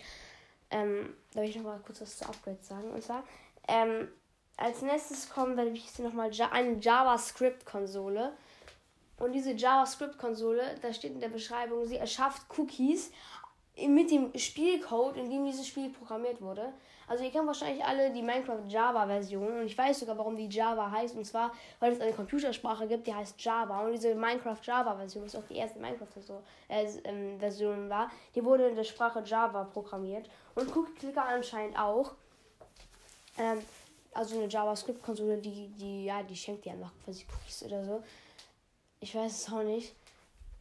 Ähm, 0.70 1.14
da 1.32 1.40
will 1.40 1.48
ich 1.48 1.56
noch 1.56 1.64
mal 1.64 1.80
kurz 1.84 2.00
was 2.00 2.18
zu 2.18 2.26
Upgrades 2.26 2.68
sagen. 2.68 2.90
Und 2.90 3.02
zwar, 3.02 3.24
ähm, 3.66 4.08
als 4.56 4.82
nächstes 4.82 5.28
kommen 5.28 5.56
werde 5.56 5.70
ich 5.70 5.98
noch 5.98 6.12
mal 6.12 6.30
eine 6.50 6.78
JavaScript-Konsole. 6.78 8.32
Und 9.18 9.32
diese 9.32 9.52
JavaScript-Konsole, 9.52 10.76
da 10.82 10.92
steht 10.92 11.12
in 11.12 11.20
der 11.20 11.28
Beschreibung, 11.28 11.86
sie 11.86 11.96
erschafft 11.96 12.42
Cookies 12.56 13.10
mit 13.88 14.10
dem 14.10 14.36
Spielcode, 14.36 15.16
in 15.16 15.30
dem 15.30 15.44
dieses 15.44 15.66
Spiel 15.66 15.90
programmiert 15.90 16.40
wurde. 16.40 16.72
Also 17.08 17.22
ihr 17.22 17.30
kennt 17.30 17.46
wahrscheinlich 17.46 17.84
alle 17.84 18.10
die 18.10 18.22
Minecraft 18.22 18.66
Java 18.66 19.06
Version 19.06 19.60
und 19.60 19.66
ich 19.66 19.78
weiß 19.78 20.00
sogar, 20.00 20.18
warum 20.18 20.36
die 20.36 20.48
Java 20.48 20.90
heißt. 20.90 21.14
Und 21.14 21.24
zwar, 21.24 21.52
weil 21.78 21.92
es 21.92 22.00
eine 22.00 22.12
Computersprache 22.12 22.88
gibt, 22.88 23.06
die 23.06 23.14
heißt 23.14 23.40
Java. 23.40 23.84
Und 23.84 23.92
diese 23.92 24.14
Minecraft 24.14 24.58
Java 24.62 24.96
Version, 24.96 25.24
was 25.24 25.36
auch 25.36 25.44
die 25.48 25.56
erste 25.56 25.78
Minecraft 25.78 26.06
äh, 26.68 26.86
ähm, 27.04 27.38
Version 27.38 27.88
war, 27.88 28.10
die 28.34 28.44
wurde 28.44 28.68
in 28.68 28.74
der 28.74 28.84
Sprache 28.84 29.22
Java 29.24 29.64
programmiert. 29.64 30.28
Und 30.56 30.74
Cookie 30.74 30.94
Clicker 30.94 31.24
anscheinend 31.24 31.78
auch. 31.78 32.12
Ähm, 33.38 33.58
also 34.12 34.38
eine 34.38 34.48
JavaScript-Konsole, 34.48 35.36
die, 35.36 35.68
die, 35.78 36.06
ja, 36.06 36.22
die 36.22 36.34
schenkt 36.34 36.64
dir 36.64 36.72
einfach 36.72 36.92
quasi 37.04 37.24
Cookies 37.30 37.62
oder 37.62 37.84
so. 37.84 38.02
Ich 39.06 39.14
weiß 39.14 39.32
es 39.32 39.52
auch 39.52 39.62
nicht. 39.62 39.94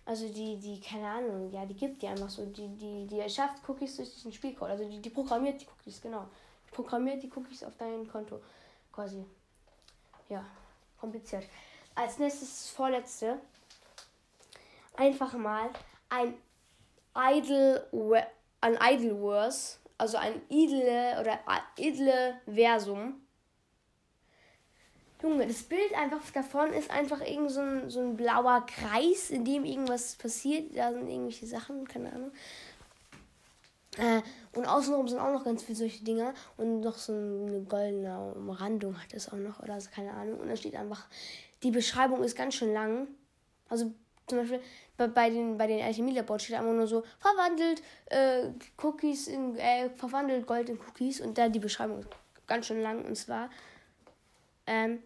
Also 0.06 0.28
die, 0.30 0.58
die, 0.58 0.80
keine 0.80 1.08
Ahnung, 1.08 1.52
ja, 1.52 1.66
die 1.66 1.74
gibt 1.74 2.00
die 2.00 2.08
einfach 2.08 2.30
so. 2.30 2.46
Die, 2.46 2.68
die, 2.78 3.08
die 3.08 3.20
erschafft 3.20 3.68
Cookies 3.68 3.96
durch 3.96 4.14
diesen 4.14 4.32
Spielcode. 4.32 4.70
Also 4.70 4.88
die, 4.88 5.02
die 5.02 5.10
programmiert 5.10 5.60
die 5.60 5.66
Cookies, 5.66 6.00
genau. 6.00 6.28
Die 6.68 6.76
programmiert 6.76 7.24
die 7.24 7.32
Cookies 7.36 7.64
auf 7.64 7.76
dein 7.80 8.08
Konto. 8.08 8.40
Quasi. 8.92 9.26
Ja, 10.30 10.46
kompliziert. 11.00 11.46
Als 11.96 12.20
nächstes 12.20 12.70
vorletzte. 12.70 13.40
Einfach 14.96 15.34
mal 15.34 15.72
ein 16.10 16.36
Idle, 17.16 17.88
ein 18.62 18.78
Idle 18.80 19.24
Wars. 19.24 19.80
also 19.98 20.18
ein 20.18 20.40
edle 20.52 21.20
oder 21.20 21.40
edle 21.80 22.40
Versum. 22.46 23.25
Junge, 25.22 25.48
das 25.48 25.64
Bild 25.64 25.94
einfach 25.96 26.20
davon 26.32 26.74
ist 26.74 26.92
einfach 26.92 27.22
irgend 27.22 27.52
so 27.52 27.62
ein, 27.62 27.90
so 27.90 28.02
ein 28.02 28.18
blauer 28.18 28.66
Kreis, 28.66 29.30
in 29.30 29.46
dem 29.46 29.64
irgendwas 29.64 30.16
passiert. 30.16 30.76
Da 30.76 30.92
sind 30.92 31.10
irgendwelche 31.10 31.48
Sachen, 31.48 31.88
keine 31.88 32.12
Ahnung. 32.12 32.32
Äh, 33.98 34.22
und 34.54 34.66
außenrum 34.66 35.08
sind 35.08 35.20
auch 35.20 35.32
noch 35.32 35.46
ganz 35.46 35.64
viele 35.64 35.78
solche 35.78 36.04
Dinger. 36.04 36.34
Und 36.58 36.82
noch 36.82 36.98
so 36.98 37.14
eine 37.14 37.62
goldene 37.68 38.34
Umrandung 38.36 39.02
hat 39.02 39.14
es 39.14 39.30
auch 39.30 39.38
noch 39.38 39.62
oder 39.62 39.80
so, 39.80 39.90
keine 39.94 40.12
Ahnung. 40.12 40.40
Und 40.40 40.50
da 40.50 40.56
steht 40.56 40.76
einfach, 40.76 41.08
die 41.64 41.72
Beschreibung 41.72 42.24
ist 42.24 42.36
ganz 42.36 42.56
schön 42.56 42.74
lang. 42.74 43.08
Also 43.70 43.92
zum 44.28 44.40
Beispiel 44.40 44.60
bei, 44.98 45.08
bei 45.08 45.30
den, 45.30 45.58
bei 45.58 45.68
den 45.68 45.82
Alchemie-Labor 45.82 46.40
steht 46.40 46.58
einfach 46.58 46.74
nur 46.74 46.88
so, 46.88 47.04
verwandelt 47.20 47.82
äh, 48.08 48.50
Cookies 48.82 49.28
in, 49.28 49.56
äh, 49.58 49.90
verwandelt 49.90 50.48
Gold 50.48 50.70
in 50.70 50.80
Cookies. 50.80 51.22
Und 51.22 51.38
da 51.38 51.50
die 51.50 51.60
Beschreibung 51.60 52.00
ist 52.00 52.10
ganz 52.48 52.68
schön 52.68 52.82
lang. 52.82 53.06
Und 53.06 53.16
zwar, 53.16 53.50
ähm, 54.68 55.02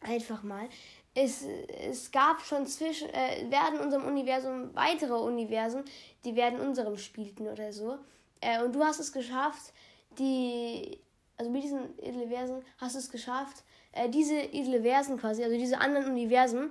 einfach 0.00 0.42
mal, 0.42 0.68
es, 1.14 1.44
es 1.88 2.10
gab 2.10 2.40
schon 2.42 2.66
zwischen, 2.66 3.08
äh, 3.10 3.50
werden 3.50 3.80
unserem 3.80 4.04
Universum 4.06 4.74
weitere 4.74 5.14
Universen, 5.14 5.84
die 6.24 6.34
werden 6.34 6.60
unserem 6.60 6.96
spielten 6.96 7.46
oder 7.46 7.72
so. 7.72 7.98
Äh, 8.40 8.62
und 8.62 8.74
du 8.74 8.82
hast 8.82 8.98
es 8.98 9.12
geschafft, 9.12 9.72
die, 10.18 10.98
also 11.36 11.50
mit 11.50 11.62
diesen 11.62 11.90
Universen 11.98 12.64
hast 12.78 12.94
du 12.94 12.98
es 12.98 13.10
geschafft, 13.10 13.62
äh, 13.92 14.08
diese 14.08 14.48
Universen 14.48 15.18
quasi, 15.18 15.44
also 15.44 15.56
diese 15.56 15.78
anderen 15.78 16.06
Universen, 16.06 16.70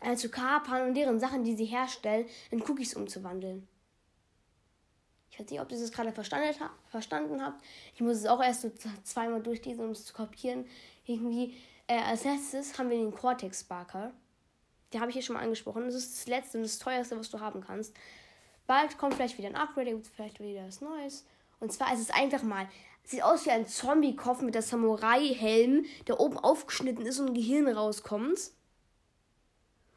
äh, 0.00 0.16
zu 0.16 0.28
kapern 0.28 0.88
und 0.88 0.94
deren 0.94 1.20
Sachen, 1.20 1.44
die 1.44 1.54
sie 1.54 1.64
herstellen, 1.64 2.26
in 2.50 2.62
Cookies 2.62 2.94
umzuwandeln. 2.94 3.66
Ich 5.36 5.42
weiß 5.42 5.50
nicht, 5.50 5.60
ob 5.60 5.70
ihr 5.70 5.78
das 5.78 5.92
gerade 5.92 6.12
verstanden, 6.12 7.44
habt. 7.44 7.62
Ich 7.94 8.00
muss 8.00 8.16
es 8.16 8.26
auch 8.26 8.42
erst 8.42 8.62
so 8.62 8.72
zweimal 9.02 9.42
durchlesen, 9.42 9.84
um 9.84 9.90
es 9.90 10.06
zu 10.06 10.14
kopieren. 10.14 10.64
Irgendwie 11.04 11.54
äh, 11.88 11.98
als 11.98 12.24
letztes 12.24 12.78
haben 12.78 12.88
wir 12.88 12.96
den 12.96 13.14
Cortex 13.14 13.62
Barker. 13.64 14.12
Den 14.94 15.00
habe 15.02 15.10
ich 15.10 15.14
hier 15.14 15.22
schon 15.22 15.34
mal 15.34 15.42
angesprochen. 15.42 15.84
Das 15.84 15.94
ist 15.94 16.16
das 16.16 16.26
letzte 16.26 16.56
und 16.56 16.64
das 16.64 16.78
teuerste, 16.78 17.18
was 17.18 17.28
du 17.28 17.40
haben 17.40 17.60
kannst. 17.60 17.94
Bald 18.66 18.96
kommt 18.96 19.12
vielleicht 19.12 19.36
wieder 19.36 19.48
ein 19.48 19.56
Upgrade, 19.56 20.00
vielleicht 20.14 20.40
wieder 20.40 20.66
was 20.66 20.80
Neues. 20.80 21.26
Und 21.60 21.70
zwar 21.70 21.92
ist 21.92 22.00
es 22.00 22.10
einfach 22.10 22.42
mal, 22.42 22.66
sieht 23.04 23.22
aus 23.22 23.44
wie 23.44 23.50
ein 23.50 23.66
Zombie-Kopf 23.66 24.40
mit 24.40 24.54
der 24.54 24.62
Samurai-Helm, 24.62 25.84
der 26.06 26.18
oben 26.18 26.38
aufgeschnitten 26.38 27.04
ist 27.04 27.20
und 27.20 27.28
ein 27.28 27.34
Gehirn 27.34 27.68
rauskommt. 27.68 28.52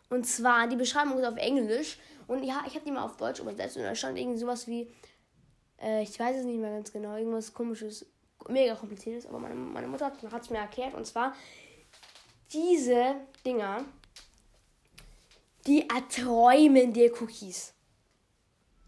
Und 0.10 0.26
zwar, 0.26 0.68
die 0.68 0.76
Beschreibung 0.76 1.18
ist 1.18 1.26
auf 1.26 1.38
Englisch. 1.38 1.98
Und 2.28 2.44
ja, 2.44 2.62
ich 2.68 2.76
habe 2.76 2.84
die 2.84 2.92
mal 2.92 3.04
auf 3.04 3.16
Deutsch 3.16 3.40
übersetzt. 3.40 3.78
Und 3.78 3.84
da 3.84 3.96
stand 3.96 4.18
irgendwie 4.18 4.40
sowas 4.40 4.68
wie, 4.68 4.92
äh, 5.82 6.04
ich 6.04 6.20
weiß 6.20 6.38
es 6.38 6.46
nicht 6.46 6.60
mehr 6.60 6.72
ganz 6.72 6.92
genau, 6.92 7.16
irgendwas 7.16 7.54
komisches, 7.54 8.06
mega 8.48 8.76
kompliziertes. 8.76 9.26
Aber 9.26 9.40
meine, 9.40 9.56
meine 9.56 9.88
Mutter 9.88 10.12
hat 10.32 10.42
es 10.42 10.50
mir 10.50 10.60
erklärt. 10.60 10.94
Und 10.94 11.06
zwar, 11.06 11.34
diese 12.52 13.16
Dinger, 13.46 13.86
die 15.68 15.88
erträumen 15.90 16.94
dir 16.94 17.12
Cookies. 17.22 17.74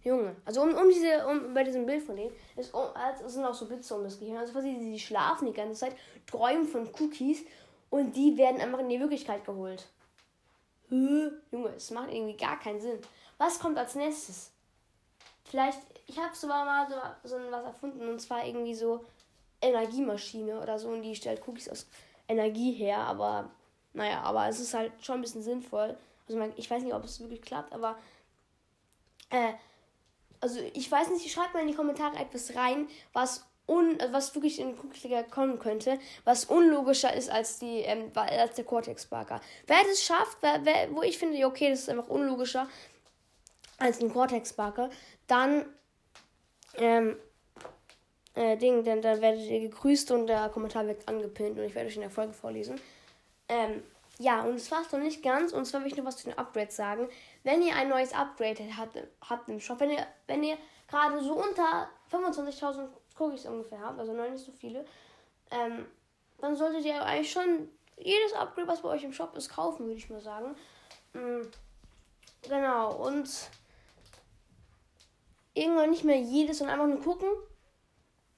Junge, 0.03 0.35
also 0.45 0.63
um, 0.63 0.73
um 0.73 0.89
diese, 0.89 1.27
um 1.27 1.53
bei 1.53 1.63
diesem 1.63 1.85
Bild 1.85 2.01
von 2.01 2.15
denen, 2.15 2.33
ist, 2.55 2.73
um, 2.73 2.85
also 2.95 3.27
sind 3.27 3.45
auch 3.45 3.53
so 3.53 3.67
Blitze 3.67 3.95
um 3.95 4.03
das 4.03 4.19
Gehirn. 4.19 4.37
Also 4.37 4.53
quasi, 4.53 4.75
die 4.79 4.99
schlafen 4.99 5.45
die 5.45 5.53
ganze 5.53 5.79
Zeit, 5.79 5.95
träumen 6.25 6.65
von 6.65 6.89
Cookies 6.99 7.43
und 7.91 8.15
die 8.15 8.35
werden 8.37 8.59
einfach 8.59 8.79
in 8.79 8.89
die 8.89 8.99
Wirklichkeit 8.99 9.45
geholt. 9.45 9.87
Junge, 10.89 11.69
es 11.75 11.91
macht 11.91 12.11
irgendwie 12.11 12.35
gar 12.35 12.59
keinen 12.59 12.81
Sinn. 12.81 12.99
Was 13.37 13.59
kommt 13.59 13.77
als 13.77 13.95
nächstes? 13.95 14.51
Vielleicht, 15.45 15.79
ich 16.07 16.17
habe 16.17 16.35
sogar 16.35 16.65
mal 16.65 16.87
so, 17.23 17.29
so 17.29 17.35
was 17.51 17.65
erfunden 17.65 18.07
und 18.07 18.19
zwar 18.19 18.45
irgendwie 18.45 18.75
so 18.75 19.05
Energiemaschine 19.61 20.59
oder 20.59 20.79
so 20.79 20.89
und 20.89 21.01
die 21.03 21.15
stellt 21.15 21.47
Cookies 21.47 21.69
aus 21.69 21.87
Energie 22.27 22.71
her, 22.73 22.99
aber 22.99 23.51
naja, 23.93 24.21
aber 24.21 24.47
es 24.47 24.59
ist 24.59 24.73
halt 24.73 24.91
schon 25.01 25.15
ein 25.15 25.21
bisschen 25.21 25.43
sinnvoll. 25.43 25.95
Also 26.27 26.41
ich 26.55 26.69
weiß 26.69 26.83
nicht, 26.83 26.93
ob 26.93 27.03
es 27.03 27.19
wirklich 27.19 27.41
klappt, 27.41 27.73
aber 27.73 27.97
äh, 29.29 29.53
also 30.39 30.59
ich 30.73 30.89
weiß 30.91 31.09
nicht, 31.09 31.31
schreibt 31.31 31.53
mal 31.53 31.61
in 31.61 31.67
die 31.67 31.75
Kommentare 31.75 32.17
etwas 32.17 32.55
rein, 32.55 32.87
was 33.13 33.45
un, 33.67 33.97
was 34.11 34.33
wirklich 34.35 34.59
in 34.59 34.77
Cookie 34.79 35.23
kommen 35.29 35.59
könnte, 35.59 35.99
was 36.23 36.45
unlogischer 36.45 37.13
ist 37.13 37.29
als 37.29 37.59
die 37.59 37.79
ähm, 37.81 38.11
als 38.15 38.55
der 38.55 38.65
Cortex 38.65 39.05
Barker. 39.05 39.39
Wer 39.67 39.83
das 39.87 40.01
schafft, 40.01 40.37
wer, 40.41 40.65
wer, 40.65 40.93
wo 40.95 41.03
ich 41.03 41.17
finde, 41.17 41.45
okay, 41.45 41.69
das 41.69 41.81
ist 41.81 41.89
einfach 41.89 42.07
unlogischer 42.07 42.67
als 43.77 44.01
ein 44.01 44.11
Cortex 44.11 44.53
Barker, 44.53 44.89
dann 45.27 45.65
ähm, 46.77 47.17
äh, 48.35 48.57
Ding, 48.57 48.83
denn 48.83 49.01
dann 49.01 49.21
werdet 49.21 49.41
ihr 49.41 49.59
gegrüßt 49.61 50.11
und 50.11 50.27
der 50.27 50.49
Kommentar 50.49 50.87
wird 50.87 51.07
angepinnt 51.07 51.57
und 51.57 51.65
ich 51.65 51.75
werde 51.75 51.89
euch 51.89 51.95
in 51.95 52.01
der 52.01 52.09
Folge 52.09 52.33
vorlesen. 52.33 52.79
Ähm, 53.49 53.83
ja, 54.19 54.41
und 54.43 54.55
es 54.55 54.69
war's 54.71 54.91
noch 54.91 54.99
nicht 54.99 55.23
ganz. 55.23 55.51
Und 55.51 55.65
zwar 55.65 55.81
will 55.81 55.87
ich 55.87 55.97
noch 55.97 56.05
was 56.05 56.17
zu 56.17 56.29
den 56.29 56.37
Upgrades 56.37 56.75
sagen. 56.75 57.09
Wenn 57.43 57.61
ihr 57.61 57.75
ein 57.75 57.89
neues 57.89 58.13
Upgrade 58.13 58.63
habt, 58.77 58.97
habt 59.27 59.49
im 59.49 59.59
Shop, 59.59 59.79
wenn 59.79 59.91
ihr, 59.91 60.05
wenn 60.27 60.43
ihr 60.43 60.57
gerade 60.87 61.21
so 61.23 61.33
unter 61.33 61.89
25.000 62.11 62.87
Cookies 63.17 63.45
ungefähr 63.45 63.79
habt, 63.79 63.99
also 63.99 64.13
noch 64.13 64.29
nicht 64.29 64.45
so 64.45 64.51
viele, 64.51 64.85
ähm, 65.49 65.85
dann 66.39 66.55
solltet 66.55 66.85
ihr 66.85 67.03
eigentlich 67.03 67.31
schon 67.31 67.69
jedes 67.97 68.33
Upgrade, 68.33 68.67
was 68.67 68.81
bei 68.81 68.89
euch 68.89 69.03
im 69.03 69.13
Shop 69.13 69.35
ist, 69.35 69.49
kaufen, 69.49 69.85
würde 69.85 69.97
ich 69.97 70.09
mal 70.09 70.21
sagen. 70.21 70.55
Mhm. 71.13 71.47
Genau, 72.47 72.95
und 72.95 73.29
irgendwann 75.53 75.89
nicht 75.89 76.03
mehr 76.03 76.19
jedes 76.19 76.61
und 76.61 76.69
einfach 76.69 76.87
nur 76.87 77.01
gucken, 77.01 77.29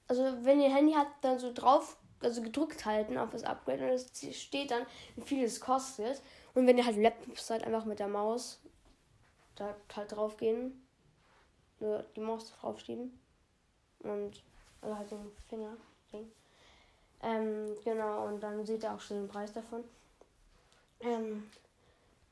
also 0.07 0.23
wenn 0.43 0.61
ihr 0.61 0.73
Handy 0.73 0.93
habt, 0.93 1.23
dann 1.23 1.39
so 1.39 1.53
drauf, 1.53 1.97
also 2.21 2.41
gedrückt 2.41 2.85
halten 2.85 3.17
auf 3.17 3.31
das 3.31 3.43
Upgrade 3.43 3.83
und 3.83 3.89
es 3.89 4.41
steht 4.41 4.71
dann, 4.71 4.85
wie 5.15 5.21
viel 5.23 5.43
es 5.43 5.59
kostet. 5.59 6.21
Und 6.53 6.67
wenn 6.67 6.77
ihr 6.77 6.85
halt 6.85 6.97
Laptop 6.97 7.39
seid, 7.39 7.63
einfach 7.63 7.85
mit 7.85 7.99
der 7.99 8.07
Maus 8.07 8.61
da 9.55 9.75
halt 9.95 10.11
drauf 10.11 10.37
gehen, 10.37 10.85
nur 11.79 12.03
die 12.15 12.21
Maus 12.21 12.51
draufschieben 12.59 13.19
und 13.99 14.43
also 14.81 14.97
halt 14.97 15.11
den 15.11 15.31
Finger 15.49 15.77
Ding. 16.11 16.31
Ähm, 17.21 17.75
genau, 17.83 18.27
und 18.27 18.41
dann 18.41 18.65
seht 18.65 18.83
ihr 18.83 18.93
auch 18.93 18.99
schon 18.99 19.17
den 19.17 19.27
Preis 19.27 19.53
davon. 19.53 19.83
Ähm, 20.99 21.49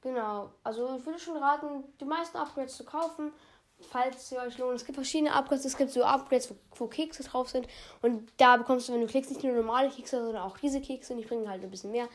genau, 0.01 0.51
also 0.63 0.95
ich 0.97 1.05
würde 1.05 1.19
schon 1.19 1.37
raten, 1.37 1.83
die 1.99 2.05
meisten 2.05 2.37
Upgrades 2.37 2.77
zu 2.77 2.85
kaufen 2.85 3.31
falls 3.89 4.29
sie 4.29 4.37
euch 4.37 4.57
lohnt. 4.57 4.75
Es 4.75 4.85
gibt 4.85 4.95
verschiedene 4.95 5.33
Upgrades. 5.33 5.65
Es 5.65 5.77
gibt 5.77 5.91
so 5.91 6.03
Upgrades, 6.03 6.49
wo, 6.51 6.55
wo, 6.75 6.87
Kekse 6.87 7.23
drauf 7.23 7.49
sind. 7.49 7.67
Und 8.01 8.31
da 8.37 8.57
bekommst 8.57 8.89
du, 8.89 8.93
wenn 8.93 9.01
du 9.01 9.07
klickst, 9.07 9.31
nicht 9.31 9.43
nur 9.43 9.53
normale 9.53 9.89
Kekse, 9.89 10.23
sondern 10.23 10.43
auch 10.43 10.57
diese 10.57 10.81
Kekse. 10.81 11.13
Und 11.13 11.19
die 11.19 11.25
bringen 11.25 11.49
halt 11.49 11.63
ein 11.63 11.71
bisschen 11.71 11.91
mehr. 11.91 12.07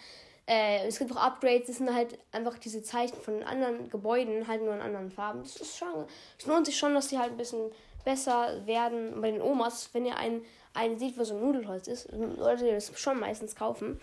Äh, 0.46 0.86
es 0.86 0.98
gibt 0.98 1.10
auch 1.12 1.16
Upgrades, 1.16 1.66
das 1.66 1.76
sind 1.78 1.92
halt 1.92 2.18
einfach 2.30 2.56
diese 2.58 2.82
Zeichen 2.82 3.16
von 3.16 3.42
anderen 3.42 3.90
Gebäuden, 3.90 4.46
halt 4.46 4.62
nur 4.62 4.74
in 4.74 4.80
anderen 4.80 5.10
Farben. 5.10 5.42
Das 5.42 5.56
ist 5.56 5.76
schon, 5.76 6.06
es 6.38 6.46
lohnt 6.46 6.66
sich 6.66 6.78
schon, 6.78 6.94
dass 6.94 7.08
die 7.08 7.18
halt 7.18 7.32
ein 7.32 7.36
bisschen 7.36 7.72
besser 8.04 8.64
werden. 8.64 9.14
Und 9.14 9.22
bei 9.22 9.32
den 9.32 9.42
Omas, 9.42 9.90
wenn 9.92 10.06
ihr 10.06 10.16
einen, 10.16 10.44
einen 10.72 10.98
seht, 10.98 11.18
wo 11.18 11.24
so 11.24 11.34
ein 11.34 11.40
Nudelholz 11.40 11.88
ist, 11.88 12.08
solltet 12.38 12.66
ihr 12.66 12.74
das 12.74 12.92
schon 12.98 13.18
meistens 13.18 13.56
kaufen. 13.56 14.00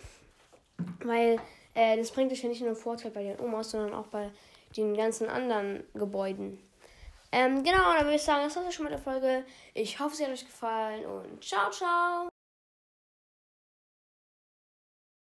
Weil 1.03 1.39
äh, 1.75 1.97
das 1.97 2.11
bringt 2.11 2.31
euch 2.31 2.43
ja 2.43 2.49
nicht 2.49 2.59
nur 2.59 2.71
einen 2.71 2.77
Vorteil 2.77 3.11
bei 3.11 3.23
den 3.23 3.39
Omas, 3.39 3.71
sondern 3.71 3.93
auch 3.93 4.07
bei 4.07 4.29
den 4.75 4.95
ganzen 4.95 5.29
anderen 5.29 5.83
Gebäuden. 5.93 6.59
Ähm, 7.33 7.63
genau, 7.63 7.93
dann 7.93 8.03
würde 8.03 8.15
ich 8.15 8.21
sagen, 8.21 8.43
das 8.43 8.55
war's 8.55 8.75
schon 8.75 8.83
mit 8.83 8.93
der 8.93 8.99
Folge. 8.99 9.43
Ich 9.73 9.99
hoffe, 9.99 10.15
sie 10.15 10.23
hat 10.23 10.31
euch 10.31 10.45
gefallen 10.45 11.03
und 11.03 11.43
ciao, 11.43 11.71
ciao. 11.71 12.32